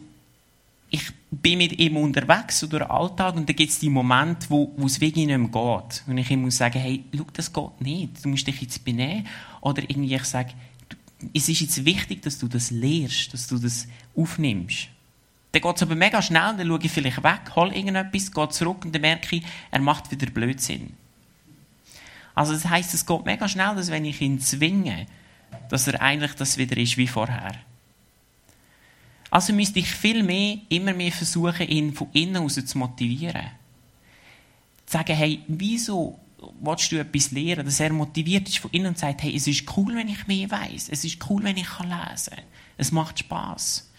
ich 0.91 1.11
bin 1.31 1.57
mit 1.57 1.79
ihm 1.79 1.97
unterwegs, 1.97 2.59
so 2.59 2.67
durch 2.67 2.83
den 2.83 2.91
Alltag, 2.91 3.35
und 3.35 3.49
da 3.49 3.53
gibt 3.53 3.71
es 3.71 3.79
die 3.79 3.89
Momente, 3.89 4.47
wo, 4.49 4.71
wo 4.77 4.85
es 4.85 4.99
nicht 4.99 5.15
mehr 5.15 5.39
geht. 5.39 6.03
Und 6.05 6.17
ich 6.17 6.29
ihm 6.29 6.41
muss 6.41 6.57
sagen, 6.57 6.79
hey, 6.79 7.03
schau, 7.15 7.25
das 7.33 7.51
geht 7.51 7.81
nicht. 7.81 8.23
Du 8.23 8.29
musst 8.29 8.45
dich 8.45 8.61
jetzt 8.61 8.85
benehmen. 8.85 9.25
Oder 9.61 9.81
irgendwie 9.81 10.13
ich 10.13 10.25
sage, 10.25 10.53
es 11.33 11.49
ist 11.49 11.61
jetzt 11.61 11.85
wichtig, 11.85 12.21
dass 12.21 12.39
du 12.39 12.47
das 12.47 12.71
lehrst, 12.71 13.33
dass 13.33 13.47
du 13.47 13.57
das 13.57 13.87
aufnimmst. 14.15 14.87
Dann 15.51 15.61
geht 15.61 15.75
es 15.75 15.81
aber 15.83 15.95
mega 15.95 16.21
schnell, 16.21 16.55
dann 16.57 16.67
schaue 16.67 16.79
ich 16.81 16.91
vielleicht 16.91 17.23
weg, 17.23 17.55
hole 17.55 17.75
irgendetwas, 17.75 18.31
gehe 18.31 18.49
zurück 18.49 18.85
und 18.85 18.95
dann 18.95 19.01
merke 19.01 19.35
ich, 19.35 19.43
er 19.69 19.81
macht 19.81 20.09
wieder 20.11 20.31
Blödsinn. 20.31 20.93
Also 22.33 22.53
das 22.53 22.69
heisst, 22.69 22.93
es 22.93 23.05
geht 23.05 23.25
mega 23.25 23.47
schnell, 23.47 23.75
dass 23.75 23.91
wenn 23.91 24.05
ich 24.05 24.21
ihn 24.21 24.39
zwinge, 24.39 25.07
dass 25.69 25.87
er 25.87 26.01
eigentlich 26.01 26.33
das 26.35 26.57
wieder 26.57 26.77
ist 26.77 26.97
wie 26.97 27.07
vorher. 27.07 27.55
Also 29.29 29.53
müsste 29.53 29.79
ich 29.79 29.91
viel 29.91 30.23
mehr, 30.23 30.57
immer 30.69 30.93
mehr 30.93 31.11
versuchen, 31.11 31.67
ihn 31.67 31.93
von 31.93 32.09
innen 32.13 32.43
aus 32.43 32.55
zu 32.55 32.77
motivieren. 32.77 33.47
Zu 34.85 34.97
sagen, 34.97 35.15
hey, 35.15 35.41
wieso 35.47 36.19
willst 36.59 36.91
du 36.91 36.99
etwas 36.99 37.31
lernen, 37.31 37.65
dass 37.65 37.79
er 37.79 37.93
motiviert 37.93 38.47
ist 38.47 38.59
von 38.59 38.71
innen 38.71 38.87
und 38.87 38.97
sagt, 38.97 39.23
hey, 39.23 39.35
es 39.35 39.47
ist 39.47 39.65
cool, 39.77 39.95
wenn 39.95 40.07
ich 40.07 40.27
mehr 40.27 40.49
weiß, 40.49 40.89
es 40.89 41.03
ist 41.03 41.29
cool, 41.29 41.43
wenn 41.43 41.57
ich 41.57 41.79
lesen 41.79 42.35
kann, 42.35 42.45
es 42.77 42.91
macht 42.91 43.19
Spaß. 43.19 43.89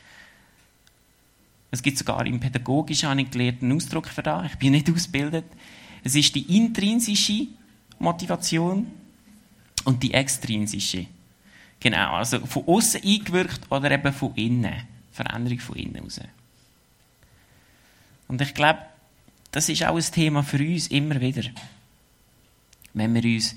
Es 1.70 1.82
gibt 1.82 1.96
sogar 1.96 2.26
im 2.26 2.38
Pädagogischen 2.38 3.08
einen 3.08 3.30
gelehrten 3.30 3.72
Ausdruck 3.72 4.06
für 4.08 4.22
das. 4.22 4.52
Ich 4.52 4.58
bin 4.58 4.72
nicht 4.72 4.90
ausgebildet. 4.90 5.46
Es 6.04 6.14
ist 6.14 6.34
die 6.34 6.56
intrinsische 6.56 7.46
Motivation 7.98 8.88
und 9.84 10.02
die 10.02 10.12
extrinsische. 10.12 11.06
Genau, 11.80 12.12
also 12.12 12.44
von 12.44 12.64
außen 12.66 13.02
eingewirkt 13.02 13.70
oder 13.70 13.90
eben 13.90 14.12
von 14.12 14.34
innen. 14.34 14.74
Veränderung 15.12 15.60
von 15.60 15.76
innen 15.76 16.02
raus. 16.02 16.20
Und 18.28 18.40
ich 18.40 18.52
glaube, 18.54 18.80
das 19.50 19.68
ist 19.68 19.84
auch 19.84 19.96
ein 19.96 20.02
Thema 20.02 20.42
für 20.42 20.58
uns 20.58 20.88
immer 20.88 21.20
wieder. 21.20 21.42
Wenn 22.94 23.14
wir 23.14 23.24
uns 23.24 23.56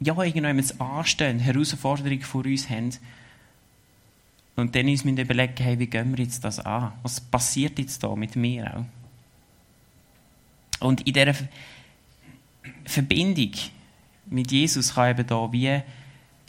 ja, 0.00 0.16
irgendjemand 0.16 0.80
anstehen, 0.80 1.38
Herausforderungen 1.38 2.22
vor 2.22 2.44
uns 2.44 2.68
haben, 2.70 2.90
und 4.56 4.74
dann 4.74 4.88
uns 4.88 5.04
müssen 5.04 5.18
überlegen, 5.18 5.54
hey, 5.58 5.78
wie 5.78 5.86
gehen 5.86 6.16
wir 6.16 6.24
jetzt 6.24 6.42
das 6.42 6.58
an? 6.58 6.92
Was 7.04 7.20
passiert 7.20 7.78
jetzt 7.78 8.02
da 8.02 8.16
mit 8.16 8.34
mir 8.34 8.76
auch? 8.76 8.84
Und 10.84 11.06
in 11.06 11.12
dieser 11.12 11.34
Verbindung 12.84 13.52
mit 14.26 14.50
Jesus 14.50 14.94
kann 14.94 15.10
eben 15.10 15.26
da 15.28 15.52
wie 15.52 15.80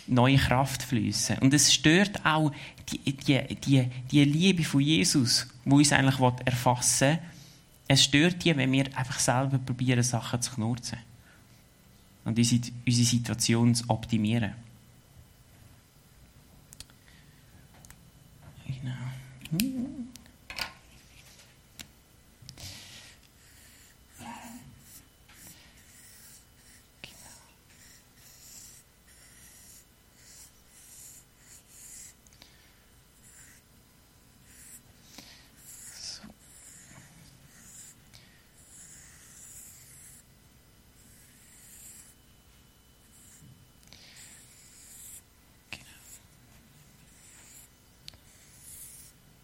neue 0.07 0.37
Kraft 0.37 0.81
fließen. 0.81 1.37
Und 1.37 1.53
es 1.53 1.71
stört 1.71 2.25
auch 2.25 2.51
die, 2.91 3.13
die, 3.13 3.55
die, 3.55 3.87
die 4.11 4.23
Liebe 4.23 4.63
von 4.63 4.81
Jesus, 4.81 5.47
wo 5.65 5.77
uns 5.77 5.91
eigentlich 5.91 6.19
erfassen 6.45 7.09
will. 7.09 7.19
Es 7.91 8.03
stört 8.03 8.45
die, 8.45 8.55
wenn 8.55 8.71
wir 8.71 8.85
einfach 8.95 9.19
selber 9.19 9.57
probieren, 9.57 10.03
Sachen 10.03 10.39
zu 10.43 10.53
knurzen. 10.53 10.99
Und 12.23 12.37
unsere 12.37 12.61
Situation 12.85 13.73
zu 13.73 13.89
optimieren. 13.89 14.53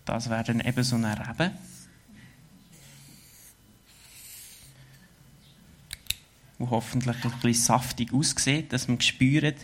Das 0.05 0.29
wäre 0.29 0.43
dann 0.43 0.59
eben 0.59 0.83
so 0.83 0.95
eine 0.95 1.17
Rebe. 1.17 1.51
Die 6.59 6.63
hoffentlich 6.69 7.23
ein 7.23 7.31
bisschen 7.41 7.53
saftig 7.53 8.13
aussieht, 8.13 8.71
dass 8.71 8.87
man 8.87 9.01
spürt, 9.01 9.57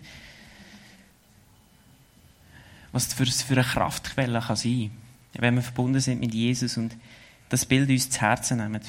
was 2.91 3.07
das 3.15 3.43
für, 3.43 3.53
eine 3.53 3.63
Kraftquelle 3.63 4.41
kann 4.41 4.55
sein 4.55 4.91
kann, 5.33 5.41
wenn 5.41 5.55
wir 5.55 5.61
verbunden 5.61 6.01
sind 6.01 6.19
mit 6.19 6.33
Jesus 6.33 6.75
und 6.75 6.97
das 7.49 7.65
Bild 7.65 7.89
uns 7.89 8.09
zu 8.09 8.19
Herzen 8.19 8.57
nehmen. 8.57 8.81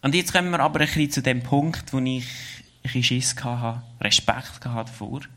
Und 0.00 0.14
jetzt 0.14 0.32
kommen 0.32 0.50
wir 0.50 0.60
aber 0.60 0.80
ein 0.80 0.86
bisschen 0.86 1.10
zu 1.10 1.22
dem 1.22 1.42
Punkt, 1.42 1.92
wo 1.92 1.98
ich 1.98 2.24
ein 2.24 2.82
bisschen 2.82 3.02
Schiss 3.02 3.34
hatte, 3.44 3.82
Respekt 4.00 4.64
hatte. 4.64 5.28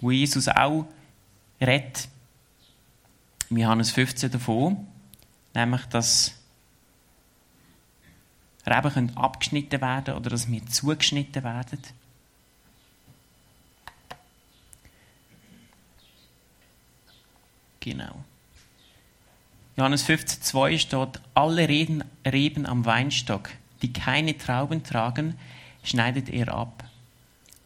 Wo 0.00 0.10
Jesus 0.10 0.48
auch 0.48 0.86
redet, 1.60 2.08
im 3.50 3.58
Johannes 3.58 3.90
15 3.90 4.30
davon, 4.30 4.86
nämlich, 5.54 5.84
dass 5.86 6.34
Reben 8.66 9.16
abgeschnitten 9.16 9.80
werden 9.80 10.14
oder 10.14 10.30
dass 10.30 10.50
wir 10.50 10.66
zugeschnitten 10.66 11.44
werden. 11.44 11.80
Genau. 17.80 18.24
Johannes 19.76 20.08
15,2 20.08 20.78
steht, 20.78 21.20
alle 21.34 21.68
Reben 21.68 22.66
am 22.66 22.84
Weinstock, 22.86 23.50
die 23.82 23.92
keine 23.92 24.38
Trauben 24.38 24.82
tragen, 24.82 25.38
schneidet 25.82 26.30
er 26.30 26.54
ab. 26.54 26.84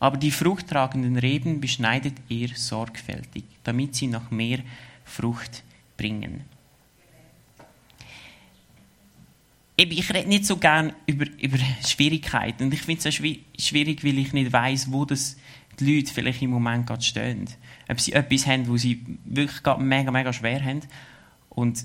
Aber 0.00 0.17
die 0.17 0.31
fruchttragenden 0.31 1.17
Reben 1.17 1.61
beschneidet 1.61 2.14
er 2.28 2.49
sorgfältig, 2.55 3.45
damit 3.64 3.97
sie 3.97 4.07
noch 4.07 4.31
mehr 4.31 4.61
Frucht 5.05 5.64
bringen. 5.97 6.45
Ich 9.76 10.12
rede 10.12 10.28
nicht 10.28 10.45
so 10.45 10.57
gern 10.57 10.93
über, 11.07 11.26
über 11.40 11.59
Schwierigkeiten. 11.87 12.64
Und 12.64 12.75
ich 12.75 12.83
finde 12.83 13.09
es 13.09 13.14
auch 13.14 13.23
schwierig, 13.59 14.05
weil 14.05 14.19
ich 14.19 14.33
nicht 14.33 14.52
weiß, 14.52 14.90
wo 14.90 15.05
das 15.05 15.37
die 15.78 15.97
Leute 15.97 16.12
vielleicht 16.12 16.43
im 16.43 16.50
Moment 16.50 16.87
gerade 16.87 17.02
stehen. 17.02 17.49
Ob 17.88 18.00
sie 18.00 18.12
etwas 18.12 18.47
haben, 18.47 18.67
wo 18.67 18.76
sie 18.76 19.05
wirklich 19.25 19.61
mega, 19.78 20.11
mega 20.11 20.33
schwer 20.33 20.64
haben. 20.64 20.81
Und 21.49 21.85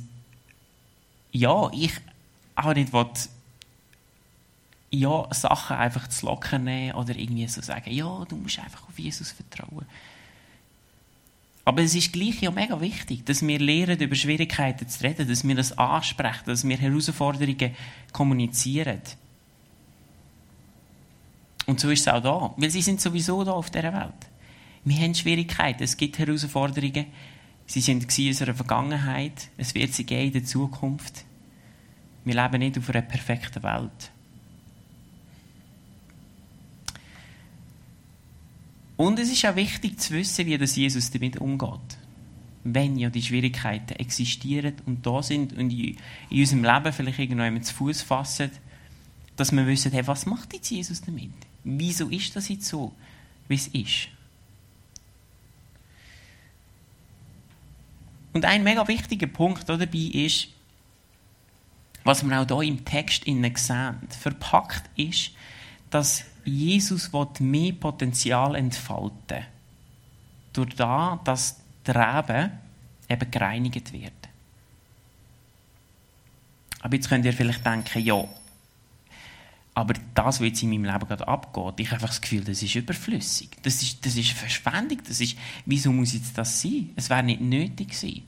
ja, 1.31 1.69
ich 1.71 1.91
auch 2.55 2.73
nicht 2.73 2.93
will, 2.93 3.05
ja, 4.93 5.27
Sachen 5.33 5.75
einfach 5.77 6.07
zu 6.07 6.25
locker 6.25 6.59
nehmen 6.59 6.93
oder 6.93 7.15
irgendwie 7.15 7.47
so 7.47 7.61
sagen, 7.61 7.91
ja, 7.91 8.25
du 8.25 8.35
musst 8.35 8.59
einfach 8.59 8.87
auf 8.87 8.97
Jesus 8.97 9.31
vertrauen. 9.31 9.85
Aber 11.65 11.81
es 11.81 11.95
ist 11.95 12.11
gleich 12.11 12.41
ja 12.41 12.51
mega 12.51 12.79
wichtig, 12.81 13.25
dass 13.25 13.45
wir 13.45 13.59
lernen, 13.59 13.99
über 13.99 14.15
Schwierigkeiten 14.15 14.87
zu 14.87 15.03
reden, 15.03 15.27
dass 15.27 15.47
wir 15.47 15.55
das 15.55 15.77
ansprechen, 15.77 16.43
dass 16.45 16.67
wir 16.67 16.77
Herausforderungen 16.77 17.75
kommunizieren. 18.11 19.01
Und 21.65 21.79
so 21.79 21.89
ist 21.89 22.01
es 22.01 22.07
auch 22.09 22.21
da, 22.21 22.53
weil 22.57 22.69
sie 22.69 22.81
sind 22.81 22.99
sowieso 22.99 23.43
da 23.45 23.53
auf 23.53 23.69
dieser 23.69 23.93
Welt. 23.93 24.13
Wir 24.83 24.97
haben 24.97 25.15
Schwierigkeiten, 25.15 25.83
es 25.83 25.95
gibt 25.95 26.19
Herausforderungen, 26.19 27.05
Sie 27.65 27.81
sind 27.81 28.17
in 28.17 28.27
unserer 28.27 28.53
Vergangenheit. 28.53 29.49
Es 29.57 29.73
wird 29.73 29.93
sie 29.93 30.05
geben 30.05 30.27
in 30.27 30.33
der 30.33 30.45
Zukunft. 30.45 31.25
Wir 32.25 32.35
leben 32.35 32.59
nicht 32.59 32.77
auf 32.77 32.89
einer 32.89 33.01
perfekten 33.01 33.63
Welt. 33.63 34.11
Und 39.03 39.19
es 39.19 39.29
ist 39.29 39.45
auch 39.45 39.57
wichtig 39.57 39.99
zu 39.99 40.13
wissen, 40.13 40.45
wie 40.45 40.57
das 40.57 40.77
Jesus 40.77 41.11
damit 41.11 41.35
umgeht. 41.35 41.97
Wenn 42.63 42.97
ja 42.97 43.09
die 43.09 43.21
Schwierigkeiten 43.21 43.95
existieren 43.97 44.75
und 44.85 45.05
da 45.05 45.21
sind 45.21 45.51
und 45.51 45.71
in 45.71 45.97
unserem 46.31 46.63
Leben 46.63 46.93
vielleicht 46.93 47.19
irgendjemand 47.19 47.65
zu 47.65 47.73
Fuß 47.73 48.01
fassen, 48.01 48.49
dass 49.35 49.51
wir 49.51 49.67
wissen, 49.67 49.91
hey, 49.91 50.07
was 50.07 50.25
macht 50.25 50.53
jetzt 50.53 50.69
Jesus 50.69 51.01
damit? 51.01 51.33
Wieso 51.65 52.07
ist 52.07 52.33
das 52.33 52.47
jetzt 52.47 52.65
so, 52.65 52.93
wie 53.49 53.55
es 53.55 53.67
ist? 53.67 54.07
Und 58.31 58.45
ein 58.45 58.63
mega 58.63 58.87
wichtiger 58.87 59.27
Punkt 59.27 59.67
dabei 59.67 59.85
ist, 60.13 60.47
was 62.05 62.23
wir 62.23 62.39
auch 62.39 62.61
hier 62.61 62.71
im 62.71 62.85
Text 62.85 63.25
sehen, 63.25 63.97
verpackt 64.21 64.89
ist, 64.95 65.31
dass 65.89 66.23
Jesus 66.45 67.11
mehr 67.39 67.73
Potenzial 67.73 68.55
entfalten 68.55 69.13
will. 69.29 69.45
Durch 70.53 70.75
das, 70.75 71.19
dass 71.23 71.59
der 71.85 71.95
Reben 71.95 72.51
eben 73.09 73.31
gereinigt 73.31 73.91
wird. 73.93 74.11
Aber 76.81 76.95
jetzt 76.95 77.09
könnt 77.09 77.25
ihr 77.25 77.33
vielleicht 77.33 77.65
denken, 77.65 78.03
ja, 78.03 78.27
aber 79.75 79.95
das, 80.13 80.39
was 80.39 80.45
jetzt 80.45 80.61
in 80.61 80.69
meinem 80.69 80.85
Leben 80.85 81.07
gerade 81.07 81.27
abgeht, 81.27 81.79
ich 81.79 81.87
habe 81.87 81.95
einfach 81.95 82.09
das 82.09 82.21
Gefühl, 82.21 82.43
das 82.43 82.61
ist 82.61 82.75
überflüssig. 82.75 83.49
Das 83.63 83.81
ist, 83.81 84.05
das 84.05 84.15
ist 84.15 84.31
Verschwendung. 84.31 84.99
Das 85.07 85.19
ist, 85.19 85.35
wieso 85.65 85.91
muss 85.91 86.13
jetzt 86.13 86.37
das 86.37 86.61
sein? 86.61 86.91
Es 86.95 87.09
wäre 87.09 87.23
nicht 87.23 87.41
nötig 87.41 87.89
gewesen. 87.89 88.23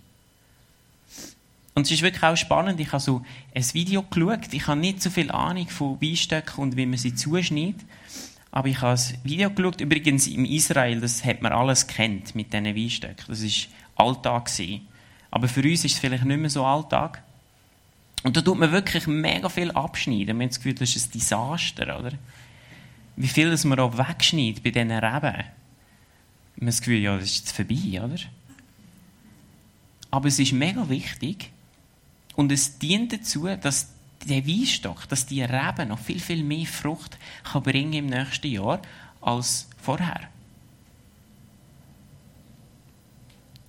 Und 1.75 1.83
es 1.83 1.91
ist 1.91 2.01
wirklich 2.01 2.23
auch 2.23 2.37
spannend. 2.37 2.79
Ich 2.79 2.93
habe 2.93 3.03
so 3.03 3.21
ein 3.53 3.73
Video 3.73 4.01
geschaut. 4.01 4.53
Ich 4.53 4.65
habe 4.65 4.79
nicht 4.79 5.01
so 5.01 5.09
viel 5.09 5.29
Ahnung 5.29 5.67
von 5.67 6.01
Weinstöcken 6.01 6.63
und 6.63 6.77
wie 6.77 6.85
man 6.85 6.97
sie 6.97 7.13
zuschneidet. 7.13 7.81
Aber 8.49 8.69
ich 8.69 8.79
habe 8.79 8.97
ein 8.97 9.19
Video 9.25 9.49
geschaut. 9.49 9.81
Übrigens 9.81 10.25
in 10.27 10.45
Israel, 10.45 11.01
das 11.01 11.25
hat 11.25 11.41
man 11.41 11.51
alles 11.51 11.85
kennt 11.85 12.33
mit 12.33 12.53
diesen 12.53 12.65
Weinstöcken. 12.65 13.25
Das 13.27 13.43
war 13.43 14.07
Alltag. 14.07 14.45
Gewesen. 14.45 14.87
Aber 15.31 15.49
für 15.49 15.61
uns 15.63 15.83
ist 15.83 15.93
es 15.93 15.99
vielleicht 15.99 16.23
nicht 16.23 16.39
mehr 16.39 16.49
so 16.49 16.65
Alltag. 16.65 17.21
Und 18.23 18.37
da 18.37 18.41
tut 18.41 18.57
man 18.57 18.71
wirklich 18.71 19.05
mega 19.05 19.49
viel 19.49 19.71
abschneiden. 19.71 20.37
Man 20.37 20.45
hat 20.45 20.51
das 20.51 20.59
Gefühl, 20.59 20.75
das 20.75 20.95
ist 20.95 21.09
ein 21.09 21.11
Desaster, 21.11 21.99
oder? 21.99 22.13
Wie 23.17 23.27
viel 23.27 23.51
das 23.51 23.65
man 23.65 23.79
auch 23.79 23.97
wegschneidet 23.97 24.63
bei 24.63 24.71
diesen 24.71 24.91
Reben. 24.91 25.03
Man 25.11 25.33
hat 25.33 26.67
das 26.67 26.79
Gefühl, 26.79 27.01
ja, 27.01 27.17
das 27.17 27.25
ist 27.25 27.39
jetzt 27.39 27.51
vorbei, 27.51 28.01
oder? 28.01 28.15
Aber 30.09 30.29
es 30.29 30.39
ist 30.39 30.53
mega 30.53 30.87
wichtig 30.87 31.51
und 32.35 32.51
es 32.51 32.77
dient 32.79 33.13
dazu, 33.13 33.47
dass 33.61 33.89
der 34.25 34.45
Weinstock, 34.47 35.07
dass 35.07 35.25
die 35.25 35.41
Rebe 35.41 35.85
noch 35.85 35.99
viel, 35.99 36.19
viel 36.19 36.43
mehr 36.43 36.65
Frucht 36.65 37.17
kann 37.43 37.63
bringen 37.63 37.93
im 37.93 38.05
nächsten 38.07 38.47
Jahr 38.47 38.81
als 39.21 39.69
vorher. 39.81 40.21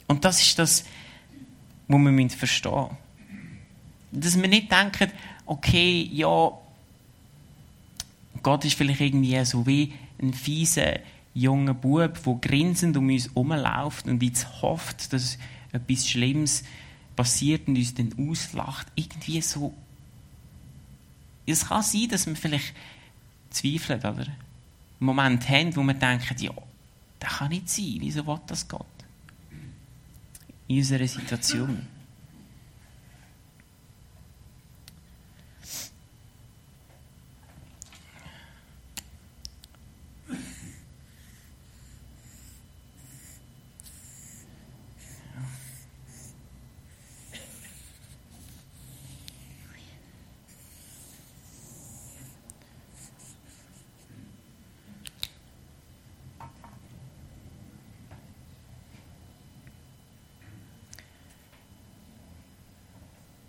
Und 0.06 0.24
das 0.24 0.40
ist 0.40 0.58
das, 0.58 0.84
was 1.88 2.00
wir 2.00 2.30
verstehen 2.30 2.72
müssen. 2.72 2.96
Dass 4.12 4.40
wir 4.40 4.48
nicht 4.48 4.70
denken, 4.70 5.12
okay, 5.44 6.08
ja, 6.12 6.52
Gott 8.42 8.64
ist 8.64 8.76
vielleicht 8.76 9.00
irgendwie 9.00 9.44
so 9.44 9.66
wie 9.66 9.92
ein 10.20 10.32
fieser 10.32 11.00
junger 11.34 11.74
Bub, 11.74 12.18
der 12.24 12.34
grinsend 12.40 12.96
um 12.96 13.08
uns 13.08 13.26
herumläuft 13.26 14.06
und 14.06 14.22
jetzt 14.22 14.62
hofft, 14.62 15.12
dass 15.12 15.38
etwas 15.72 16.08
Schlimmes 16.08 16.62
passiert 16.62 16.85
und 17.18 17.76
uns 17.76 17.94
dann 17.94 18.14
auslacht. 18.18 18.86
Irgendwie 18.94 19.40
so. 19.40 19.74
Es 21.46 21.66
kann 21.66 21.82
sein, 21.82 22.08
dass 22.08 22.26
wir 22.26 22.36
vielleicht 22.36 22.74
zweifeln, 23.50 24.00
oder? 24.00 24.26
Einen 24.26 24.36
Moment 24.98 25.48
haben, 25.48 25.74
wo 25.76 25.82
wir 25.82 25.94
denken, 25.94 26.36
ja, 26.38 26.52
das 27.18 27.38
kann 27.38 27.48
nicht 27.50 27.68
sein. 27.68 27.96
Wieso 28.00 28.26
will 28.26 28.40
das 28.46 28.66
Gott? 28.66 28.86
In 30.68 30.78
unserer 30.78 31.06
Situation. 31.06 31.86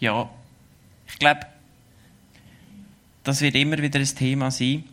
Ja, 0.07 0.29
ich 1.05 1.19
glaube, 1.19 1.41
das 3.23 3.41
wird 3.41 3.55
immer 3.55 3.77
wieder 3.77 3.99
ein 3.99 4.05
Thema 4.05 4.49
sein, 4.51 4.85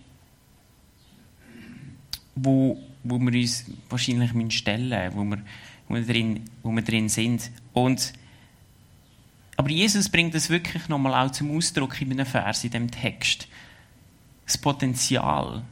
wo, 2.34 2.76
wo 3.04 3.18
wir 3.20 3.32
uns 3.32 3.64
wahrscheinlich 3.88 4.52
stellen 4.52 5.12
wo 5.14 5.22
wir, 5.22 5.38
wo, 5.88 5.94
wir 5.94 6.04
drin, 6.04 6.44
wo 6.64 6.72
wir 6.72 6.82
drin 6.82 7.08
sind. 7.08 7.52
Und, 7.72 8.12
aber 9.56 9.70
Jesus 9.70 10.08
bringt 10.08 10.34
das 10.34 10.50
wirklich 10.50 10.88
nochmal 10.88 11.14
auch 11.26 11.30
zum 11.30 11.56
Ausdruck 11.56 12.00
in 12.00 12.10
einem 12.10 12.26
Vers, 12.26 12.64
in 12.64 12.70
dem 12.70 12.90
Text. 12.90 13.46
Das 14.46 14.58
Potenzial, 14.58 15.62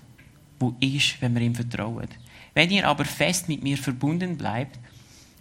wo 0.60 0.76
ist, 0.78 1.20
wenn 1.20 1.34
wir 1.34 1.42
ihm 1.42 1.56
vertrauen. 1.56 2.08
Wenn 2.54 2.70
ihr 2.70 2.86
aber 2.86 3.04
fest 3.04 3.48
mit 3.48 3.64
mir 3.64 3.76
verbunden 3.76 4.36
bleibt 4.36 4.78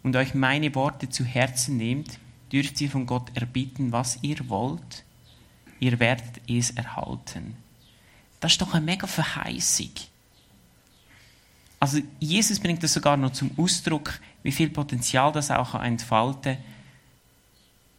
und 0.01 0.15
euch 0.15 0.33
meine 0.33 0.73
Worte 0.73 1.07
zu 1.07 1.23
Herzen 1.23 1.77
nehmt, 1.77 2.17
dürft 2.51 2.79
ihr 2.81 2.89
von 2.89 3.05
Gott 3.05 3.31
erbitten, 3.35 3.91
was 3.91 4.19
ihr 4.21 4.49
wollt, 4.49 5.03
ihr 5.79 5.99
werdet 5.99 6.41
es 6.47 6.71
erhalten. 6.71 7.55
Das 8.39 8.53
ist 8.53 8.61
doch 8.61 8.73
eine 8.73 8.85
mega 8.85 9.07
Verheißung. 9.07 9.91
Also 11.79 11.99
Jesus 12.19 12.59
bringt 12.59 12.83
das 12.83 12.93
sogar 12.93 13.17
noch 13.17 13.31
zum 13.31 13.51
Ausdruck, 13.57 14.19
wie 14.43 14.51
viel 14.51 14.69
Potenzial 14.69 15.31
das 15.31 15.49
auch 15.49 15.75
entfalten 15.75 16.55
kann, 16.55 16.63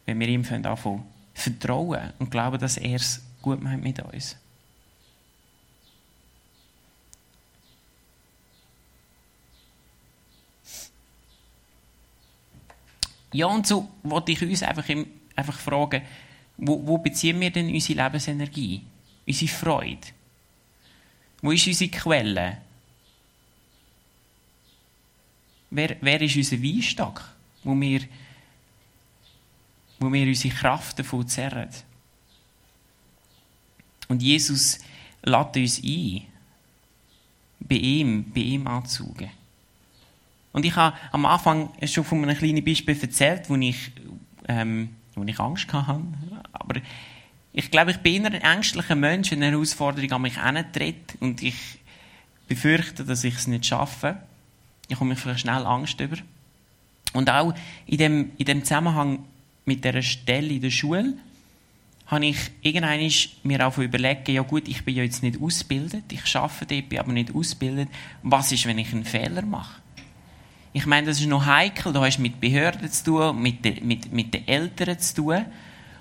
wenn 0.05 0.19
wir 0.19 0.27
ihm 0.27 0.45
anfangen 0.49 1.03
vertrauen 1.33 2.13
und 2.19 2.29
glauben, 2.29 2.59
dass 2.59 2.77
er 2.77 2.95
es 2.95 3.21
gut 3.41 3.61
meint 3.61 3.83
mit 3.83 3.99
uns. 4.01 4.37
Ja, 13.33 13.47
und 13.47 13.65
so 13.65 13.89
wollte 14.03 14.31
ich 14.31 14.41
uns 14.41 14.63
einfach, 14.63 14.87
einfach 15.35 15.59
fragen, 15.59 16.03
wo, 16.57 16.85
wo 16.85 16.97
beziehen 16.99 17.39
wir 17.39 17.49
denn 17.49 17.73
unsere 17.73 18.03
Lebensenergie, 18.03 18.81
unsere 19.25 19.51
Freude? 19.51 20.07
Wo 21.41 21.51
ist 21.51 21.67
unsere 21.67 21.91
Quelle? 21.91 22.61
Wer, 25.71 25.97
wer 26.01 26.21
ist 26.21 26.35
unser 26.35 26.61
Weinstock, 26.61 27.27
wo 27.63 27.79
wir, 27.79 28.01
wo 29.99 30.13
wir 30.13 30.27
unsere 30.27 30.53
Kraft 30.53 30.99
davon 30.99 31.27
zerren? 31.27 31.69
Und 34.07 34.21
Jesus 34.21 34.77
lädt 35.23 35.57
uns 35.57 35.81
ein, 35.83 36.27
bei 37.59 37.75
ihm, 37.75 38.31
bei 38.31 38.41
ihm 38.41 38.67
anzugehen. 38.67 39.31
Und 40.53 40.65
ich 40.65 40.75
habe 40.75 40.95
am 41.11 41.25
Anfang 41.25 41.69
schon 41.85 42.05
von 42.05 42.23
einem 42.23 42.37
kleinen 42.37 42.63
Beispiel 42.63 42.97
erzählt, 42.99 43.49
wo 43.49 43.55
ich, 43.55 43.91
ähm, 44.47 44.89
wo 45.15 45.23
ich 45.23 45.39
Angst 45.39 45.73
hatte. 45.73 46.01
Aber 46.53 46.79
ich 47.51 47.69
glaube, 47.69 47.91
ich 47.91 47.97
bin 47.97 48.25
ein 48.25 48.33
ängstlicher 48.33 48.95
Mensch, 48.95 49.31
wenn 49.31 49.43
eine 49.43 49.51
Herausforderung 49.51 50.11
an 50.11 50.21
mich 50.21 50.37
herantritt 50.37 51.17
und 51.19 51.41
ich 51.43 51.55
befürchte, 52.47 53.03
dass 53.03 53.23
ich 53.23 53.35
es 53.35 53.47
nicht 53.47 53.65
schaffe. 53.65 54.17
Ich 54.87 54.97
komme 54.97 55.11
mich 55.11 55.19
vielleicht 55.19 55.41
schnell 55.41 55.65
Angst 55.65 55.99
über. 55.99 56.17
Und 57.13 57.29
auch 57.29 57.53
in 57.85 57.97
dem, 57.97 58.31
in 58.37 58.45
dem 58.45 58.63
Zusammenhang 58.63 59.25
mit 59.65 59.83
dieser 59.83 60.01
Stelle 60.01 60.53
in 60.53 60.61
der 60.61 60.71
Schule 60.71 61.13
habe 62.07 62.25
ich 62.25 62.37
irgendwann 62.61 63.11
mir 63.43 63.65
auch 63.65 63.77
überlegt, 63.77 64.27
ja 64.29 64.41
gut, 64.41 64.67
ich 64.67 64.83
bin 64.83 64.95
ja 64.95 65.03
jetzt 65.03 65.23
nicht 65.23 65.41
ausgebildet, 65.41 66.03
ich 66.11 66.35
arbeite 66.35 66.65
dort, 66.65 66.89
bin 66.89 66.99
aber 66.99 67.13
nicht 67.13 67.33
ausgebildet. 67.33 67.89
Was 68.23 68.51
ist, 68.51 68.65
wenn 68.65 68.77
ich 68.77 68.93
einen 68.93 69.05
Fehler 69.05 69.41
mache? 69.43 69.82
Ich 70.75 70.87
meine, 70.87 71.07
das 71.07 71.19
ist 71.19 71.27
noch 71.27 71.45
heikel, 71.45 71.93
da 71.93 72.01
hast 72.03 72.17
du 72.17 72.23
mit 72.23 72.41
Behörden 72.41 72.91
zu 72.91 73.03
tun, 73.03 73.41
mit, 73.41 73.63
de, 73.63 73.79
mit, 73.81 74.11
mit 74.11 74.33
den 74.33 74.47
Eltern 74.47 74.97
zu 74.97 75.15
tun. 75.15 75.45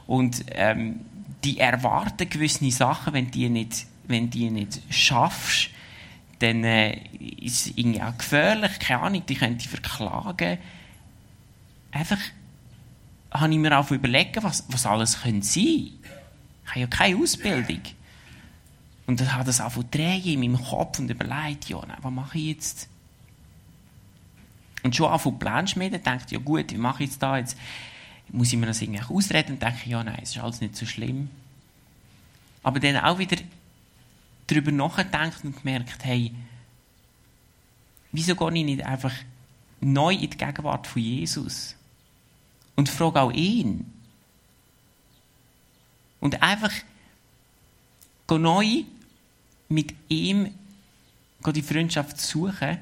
Und 0.06 0.44
ähm, 0.48 1.00
die 1.44 1.58
erwarten 1.58 2.28
gewisse 2.28 2.70
Sachen, 2.70 3.12
wenn 3.12 3.30
die 3.30 3.50
nicht, 3.50 3.86
wenn 4.06 4.30
die 4.30 4.50
nicht 4.50 4.80
schaffst, 4.88 5.70
dann 6.38 6.64
äh, 6.64 6.98
ist 7.40 7.66
es 7.66 7.72
irgendwie 7.76 8.02
auch 8.02 8.16
gefährlich, 8.16 8.78
keine 8.78 9.02
Ahnung, 9.02 9.22
die 9.26 9.34
können 9.34 9.58
dich 9.58 9.68
verklagen. 9.68 10.58
Einfach 11.92 12.18
habe 13.30 13.52
ich 13.52 13.58
mir 13.58 13.78
auch 13.78 13.90
überlegt, 13.90 14.42
was, 14.42 14.64
was 14.68 14.86
alles 14.86 15.22
könnte. 15.22 15.60
Ich 15.60 15.92
habe 16.66 16.80
ja 16.80 16.86
keine 16.86 17.16
Ausbildung. 17.16 17.80
Und 19.06 19.20
dann 19.20 19.34
hat 19.34 19.46
das 19.46 19.60
auch 19.60 19.72
von 19.72 19.84
drehen 19.90 20.24
in 20.24 20.40
meinem 20.40 20.64
Kopf 20.64 20.98
und 20.98 21.10
überlegt, 21.10 21.68
ja, 21.68 21.82
was 22.00 22.12
mache 22.12 22.38
ich 22.38 22.46
jetzt? 22.46 22.88
Und 24.82 24.96
schon 24.96 25.10
auch 25.10 25.20
von 25.20 25.38
Plänen 25.38 25.68
schmieden, 25.68 26.02
denkt, 26.02 26.30
ja 26.32 26.38
gut, 26.38 26.72
wie 26.72 26.76
mache 26.76 27.04
ich 27.04 27.10
jetzt 27.10 27.22
da? 27.22 27.36
Jetzt 27.36 27.56
muss 28.28 28.52
ich 28.52 28.58
mir 28.58 28.66
das 28.66 28.82
irgendwie 28.82 29.02
ausreden 29.02 29.52
und 29.52 29.62
denke, 29.62 29.88
ja 29.88 30.02
nein, 30.02 30.20
es 30.22 30.30
ist 30.30 30.42
alles 30.42 30.60
nicht 30.60 30.76
so 30.76 30.86
schlimm. 30.86 31.30
Aber 32.62 32.80
dann 32.80 32.96
auch 32.96 33.18
wieder 33.18 33.36
darüber 34.46 34.72
nachdenkt 34.72 35.44
und 35.44 35.56
gemerkt, 35.56 36.04
hey, 36.04 36.32
wieso 38.10 38.34
gehe 38.34 38.48
ich 38.48 38.64
nicht 38.64 38.86
einfach 38.86 39.12
neu 39.80 40.14
in 40.14 40.30
die 40.30 40.36
Gegenwart 40.36 40.86
von 40.86 41.02
Jesus? 41.02 41.76
Und 42.74 42.88
frage 42.88 43.20
auch 43.20 43.32
ihn. 43.32 43.92
Und 46.20 46.42
einfach 46.42 46.72
neu 48.30 48.84
mit 49.68 49.94
ihm 50.08 50.54
die 51.44 51.62
Freundschaft 51.62 52.18
suchen 52.18 52.78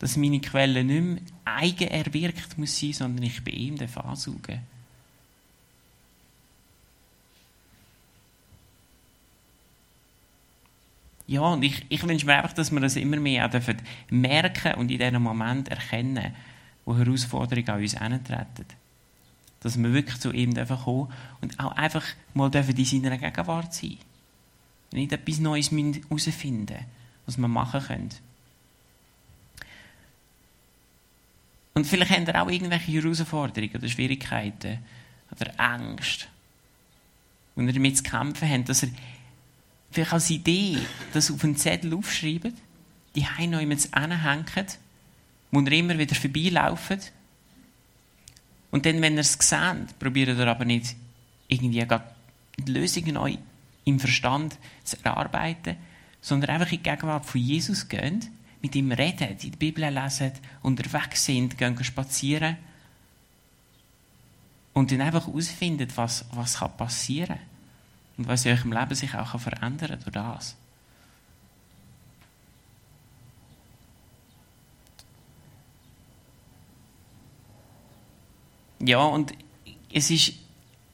dass 0.00 0.16
meine 0.16 0.40
Quelle 0.40 0.82
nicht 0.82 1.02
mehr 1.02 1.20
eigen 1.44 1.88
erwirkt 1.88 2.58
muss 2.58 2.80
sein, 2.80 2.92
sondern 2.92 3.22
ich 3.22 3.44
bei 3.44 3.52
ihm 3.52 3.76
ansaugen 3.78 4.60
Ja, 11.26 11.42
und 11.42 11.62
ich, 11.62 11.86
ich 11.88 12.02
wünsche 12.02 12.26
mir 12.26 12.34
einfach, 12.34 12.54
dass 12.54 12.72
wir 12.72 12.80
das 12.80 12.96
immer 12.96 13.18
mehr 13.18 13.48
auch 13.48 13.76
merken 14.10 14.74
und 14.80 14.90
in 14.90 14.98
diesem 14.98 15.22
Moment 15.22 15.68
erkennen, 15.68 16.34
wo 16.84 16.96
Herausforderungen 16.96 17.68
an 17.68 17.80
uns 17.80 17.94
herantreten. 17.94 18.66
Dass 19.60 19.80
wir 19.80 19.92
wirklich 19.92 20.18
zu 20.18 20.32
ihm 20.32 20.54
kommen 20.54 20.66
dürfen 20.66 21.06
und 21.40 21.60
auch 21.60 21.70
einfach 21.76 22.04
mal 22.34 22.52
in 22.52 22.84
seiner 22.84 23.16
Gegenwart 23.16 23.72
sein 23.72 23.98
Nicht 24.90 25.12
etwas 25.12 25.38
Neues 25.38 25.70
herausfinden 25.70 26.86
was 27.26 27.38
wir 27.38 27.46
machen 27.46 27.80
können. 27.80 28.29
Und 31.74 31.86
vielleicht 31.86 32.10
habt 32.10 32.28
ihr 32.28 32.42
auch 32.42 32.50
irgendwelche 32.50 32.92
Herausforderungen 32.92 33.74
oder 33.74 33.88
Schwierigkeiten 33.88 34.78
oder 35.30 35.52
Ängste. 35.58 36.26
Und 37.54 37.68
ihr 37.68 37.74
damit 37.74 37.96
zu 37.96 38.02
kämpfen 38.02 38.48
habt, 38.48 38.68
dass 38.68 38.82
ihr 38.82 38.90
vielleicht 39.90 40.12
als 40.12 40.30
Idee 40.30 40.78
das 41.12 41.30
auf 41.30 41.44
einen 41.44 41.56
Zettel 41.56 41.94
aufschreibt, 41.94 42.54
die 43.14 43.26
Heim 43.26 43.50
noch 43.50 43.60
jemand 43.60 43.92
anhängt, 43.92 44.78
wo 45.50 45.60
ihr 45.60 45.72
immer 45.72 45.98
wieder 45.98 46.14
vorbeilauft. 46.14 47.12
Und 48.70 48.86
dann, 48.86 49.02
wenn 49.02 49.14
ihr 49.14 49.20
es 49.20 49.32
seht, 49.32 49.98
probiert 49.98 50.28
ihr 50.28 50.46
aber 50.46 50.64
nicht 50.64 50.94
irgendwie 51.48 51.84
die 52.58 52.72
Lösungen 52.72 53.14
neu 53.14 53.36
im 53.84 53.98
Verstand 53.98 54.56
zu 54.84 54.96
erarbeiten, 55.02 55.76
sondern 56.20 56.50
einfach 56.50 56.70
in 56.70 56.82
die 56.82 56.90
Gegenwart 56.90 57.26
von 57.26 57.40
Jesus 57.40 57.88
gehen 57.88 58.39
mit 58.62 58.74
ihm 58.74 58.92
reden, 58.92 59.36
die 59.38 59.50
Bibel 59.50 59.88
lesen, 59.88 60.32
unterwegs 60.62 61.24
sind, 61.24 61.56
gehen 61.56 61.82
spazieren. 61.82 62.56
Und 64.72 64.92
dann 64.92 65.00
einfach 65.00 65.26
herausfinden, 65.26 65.88
was, 65.96 66.26
was 66.32 66.58
passieren. 66.76 67.36
Kann 67.36 67.50
und 68.20 68.28
was 68.28 68.44
in 68.44 68.52
eurem 68.52 68.70
Leben 68.70 68.94
sich 68.94 69.14
auch 69.14 69.40
verändern 69.40 69.88
kann 69.88 70.00
durch 70.00 70.12
das. 70.12 70.56
Ja, 78.80 78.98
und 78.98 79.32
es 79.90 80.10
ist, 80.10 80.34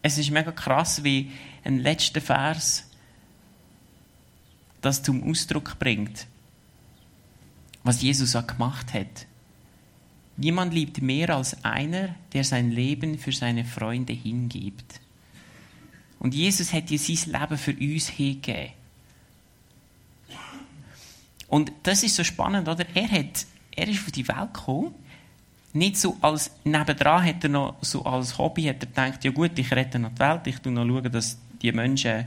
es 0.02 0.18
ist 0.18 0.30
mega 0.30 0.52
krass, 0.52 1.02
wie 1.02 1.32
ein 1.64 1.80
letzter 1.80 2.20
Vers 2.20 2.88
das 4.80 5.02
zum 5.02 5.28
Ausdruck 5.28 5.80
bringt 5.80 6.28
was 7.86 8.02
Jesus 8.02 8.34
auch 8.36 8.46
gemacht 8.46 8.92
hat. 8.94 9.26
Niemand 10.36 10.74
liebt 10.74 11.00
mehr 11.00 11.30
als 11.30 11.64
einer, 11.64 12.14
der 12.32 12.44
sein 12.44 12.70
Leben 12.70 13.18
für 13.18 13.32
seine 13.32 13.64
Freunde 13.64 14.12
hingibt. 14.12 15.00
Und 16.18 16.34
Jesus 16.34 16.72
hat 16.72 16.90
ja 16.90 16.98
sein 16.98 17.40
Leben 17.40 17.58
für 17.58 17.72
uns 17.72 18.08
hingegeben. 18.08 18.72
Und 21.48 21.72
das 21.84 22.02
ist 22.02 22.16
so 22.16 22.24
spannend, 22.24 22.68
oder? 22.68 22.84
Er, 22.94 23.10
hat, 23.10 23.46
er 23.74 23.88
ist 23.88 24.00
auf 24.00 24.10
die 24.10 24.26
Welt 24.26 24.52
gekommen, 24.52 24.94
nicht 25.72 25.98
so 25.98 26.16
als, 26.22 26.50
nebendran 26.64 27.24
hat 27.24 27.44
er 27.44 27.50
noch 27.50 27.76
so 27.82 28.04
als 28.04 28.38
Hobby, 28.38 28.64
hat 28.64 28.82
er 28.82 28.86
gedacht, 28.86 29.24
ja 29.24 29.30
gut, 29.30 29.58
ich 29.58 29.70
rette 29.70 29.98
noch 29.98 30.10
die 30.10 30.18
Welt, 30.20 30.46
ich 30.46 30.56
schaue 30.62 30.72
noch, 30.72 31.02
dass 31.02 31.38
die 31.62 31.70
Menschen 31.70 32.24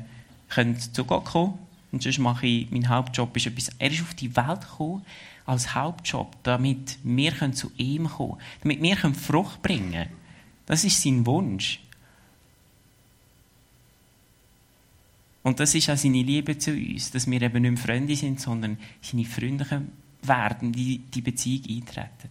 können 0.50 0.80
zu 0.80 1.04
Gott 1.04 1.26
kommen 1.26 1.54
können. 1.54 1.67
Und 1.91 2.04
sonst 2.04 2.19
mache 2.19 2.45
ich, 2.45 2.72
mein 2.72 2.88
Hauptjob 2.88 3.36
ist 3.36 3.48
etwas, 3.48 3.72
er 3.80 3.89
ist 3.89 4.02
auf 4.02 4.13
die 4.13 4.36
Welt 4.36 4.62
gekommen, 4.62 5.04
als 5.49 5.73
Hauptjob, 5.73 6.43
damit 6.43 6.99
wir 7.03 7.51
zu 7.53 7.71
ihm 7.75 8.07
kommen 8.07 8.38
können, 8.38 8.41
damit 8.62 8.81
wir 8.81 9.13
Frucht 9.15 9.63
bringen 9.63 9.91
können. 9.91 10.12
Das 10.67 10.83
ist 10.83 11.01
sein 11.01 11.25
Wunsch. 11.25 11.79
Und 15.41 15.59
das 15.59 15.73
ist 15.73 15.89
auch 15.89 15.97
seine 15.97 16.21
Liebe 16.21 16.57
zu 16.59 16.71
uns, 16.71 17.09
dass 17.09 17.25
wir 17.25 17.41
eben 17.41 17.63
nicht 17.63 17.71
mehr 17.71 17.77
Freunde 17.77 18.15
sind, 18.15 18.39
sondern 18.39 18.77
seine 19.01 19.25
Freunde 19.25 19.88
werden, 20.21 20.71
die 20.71 20.99
die 20.99 21.21
Beziehung 21.21 21.77
eintreten. 21.77 22.29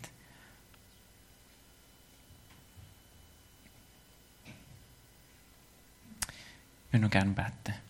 Ich 6.87 6.93
würde 6.93 7.03
noch 7.03 7.11
gerne 7.11 7.33
beten. 7.33 7.88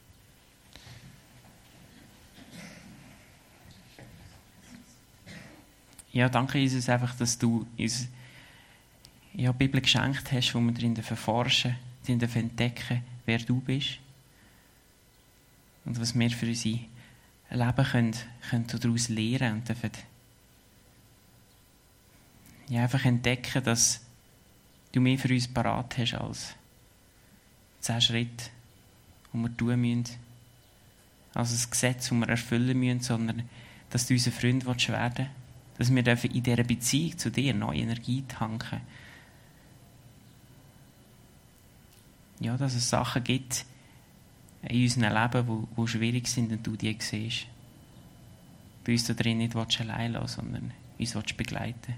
Ja, 6.13 6.29
danke 6.29 6.59
Jesus 6.59 6.89
einfach, 6.89 7.15
dass 7.17 7.39
du 7.39 7.67
uns 7.79 8.09
ja, 9.35 9.53
die 9.53 9.59
Bibel 9.59 9.81
geschenkt 9.81 10.33
hast, 10.33 10.55
wo 10.55 10.61
wir 10.61 10.73
darin 10.73 10.97
erforschen, 10.97 11.77
darin 12.07 12.21
entdecken, 12.21 13.03
wer 13.27 13.39
du 13.39 13.61
bist. 13.61 13.99
Und 15.85 16.01
was 16.01 16.19
wir 16.19 16.31
für 16.31 16.47
unser 16.47 16.79
Leben 17.51 17.85
können, 17.91 18.17
können 18.51 18.67
daraus 18.67 19.09
lernen 19.09 19.55
und 19.55 19.69
dürfen 19.69 19.91
ja, 22.69 22.83
einfach 22.83 23.05
entdecken, 23.05 23.65
dass 23.65 24.01
du 24.93 25.01
mehr 25.01 25.19
für 25.19 25.33
uns 25.33 25.49
parat 25.49 25.97
hast 25.99 26.15
als 26.15 26.55
zehn 27.81 28.01
Schritte, 28.01 28.45
die 29.33 29.39
wir 29.39 29.57
tun 29.57 29.81
müssen. 29.81 30.17
Als 31.35 31.53
ein 31.53 31.71
Gesetz, 31.71 32.09
das 32.09 32.19
wir 32.19 32.29
erfüllen 32.29 32.79
müssen, 32.79 33.01
sondern 33.01 33.49
dass 33.91 34.07
du 34.07 34.15
unser 34.15 34.33
Freund 34.33 34.67
werden 34.67 35.15
willst. 35.17 35.31
Dass 35.79 35.95
wir 35.95 36.25
in 36.25 36.43
dieser 36.43 36.65
Beziehung 36.65 37.17
zu 37.17 37.31
dir 37.31 37.55
neue 37.55 37.81
Energie 37.81 38.25
tanken 38.27 38.81
Ja, 42.41 42.57
dass 42.57 42.75
es 42.75 42.89
Sachen 42.89 43.25
gibt 43.25 43.65
in 44.63 44.83
unserem 44.83 45.13
Leben, 45.13 45.69
die, 45.77 45.89
schwierig 45.89 46.29
sind 46.29 46.53
und 46.53 46.67
du 46.67 46.77
die 46.77 46.97
siehst. 47.01 47.47
Du 48.85 48.93
uns 48.93 49.05
da 49.05 49.15
drin 49.15 49.39
nicht 49.39 49.57
allein 49.57 50.13
lassen 50.13 50.37
sondern 50.37 50.73
uns 50.99 51.15
begleiten 51.37 51.95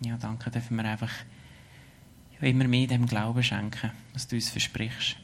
Ja, 0.00 0.18
danke, 0.18 0.50
dürfen 0.50 0.76
wir 0.76 0.84
einfach 0.84 1.12
immer 2.40 2.68
mehr 2.68 2.86
dem 2.86 3.06
Glauben 3.06 3.42
schenken, 3.42 3.90
was 4.12 4.28
du 4.28 4.36
uns 4.36 4.50
versprichst. 4.50 5.16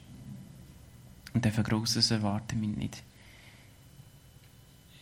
Und 1.35 1.45
dürfen 1.45 1.65
Grosses 1.65 2.11
erwarten 2.11 2.61
wir 2.63 2.69
nicht. 2.69 3.03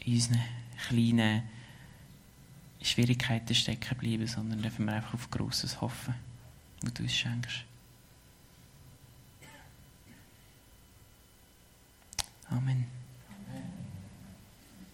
In 0.09 0.15
unseren 0.15 0.41
kleinen 0.87 1.43
Schwierigkeiten 2.81 3.55
stecken 3.55 3.99
bleiben, 3.99 4.27
sondern 4.27 4.63
dürfen 4.63 4.87
wir 4.87 4.95
einfach 4.95 5.13
auf 5.13 5.31
Grosses 5.31 5.83
hoffen, 5.83 6.15
was 6.81 6.95
du 6.95 7.03
uns 7.03 7.15
schenkst. 7.15 7.65
Amen. 12.49 12.98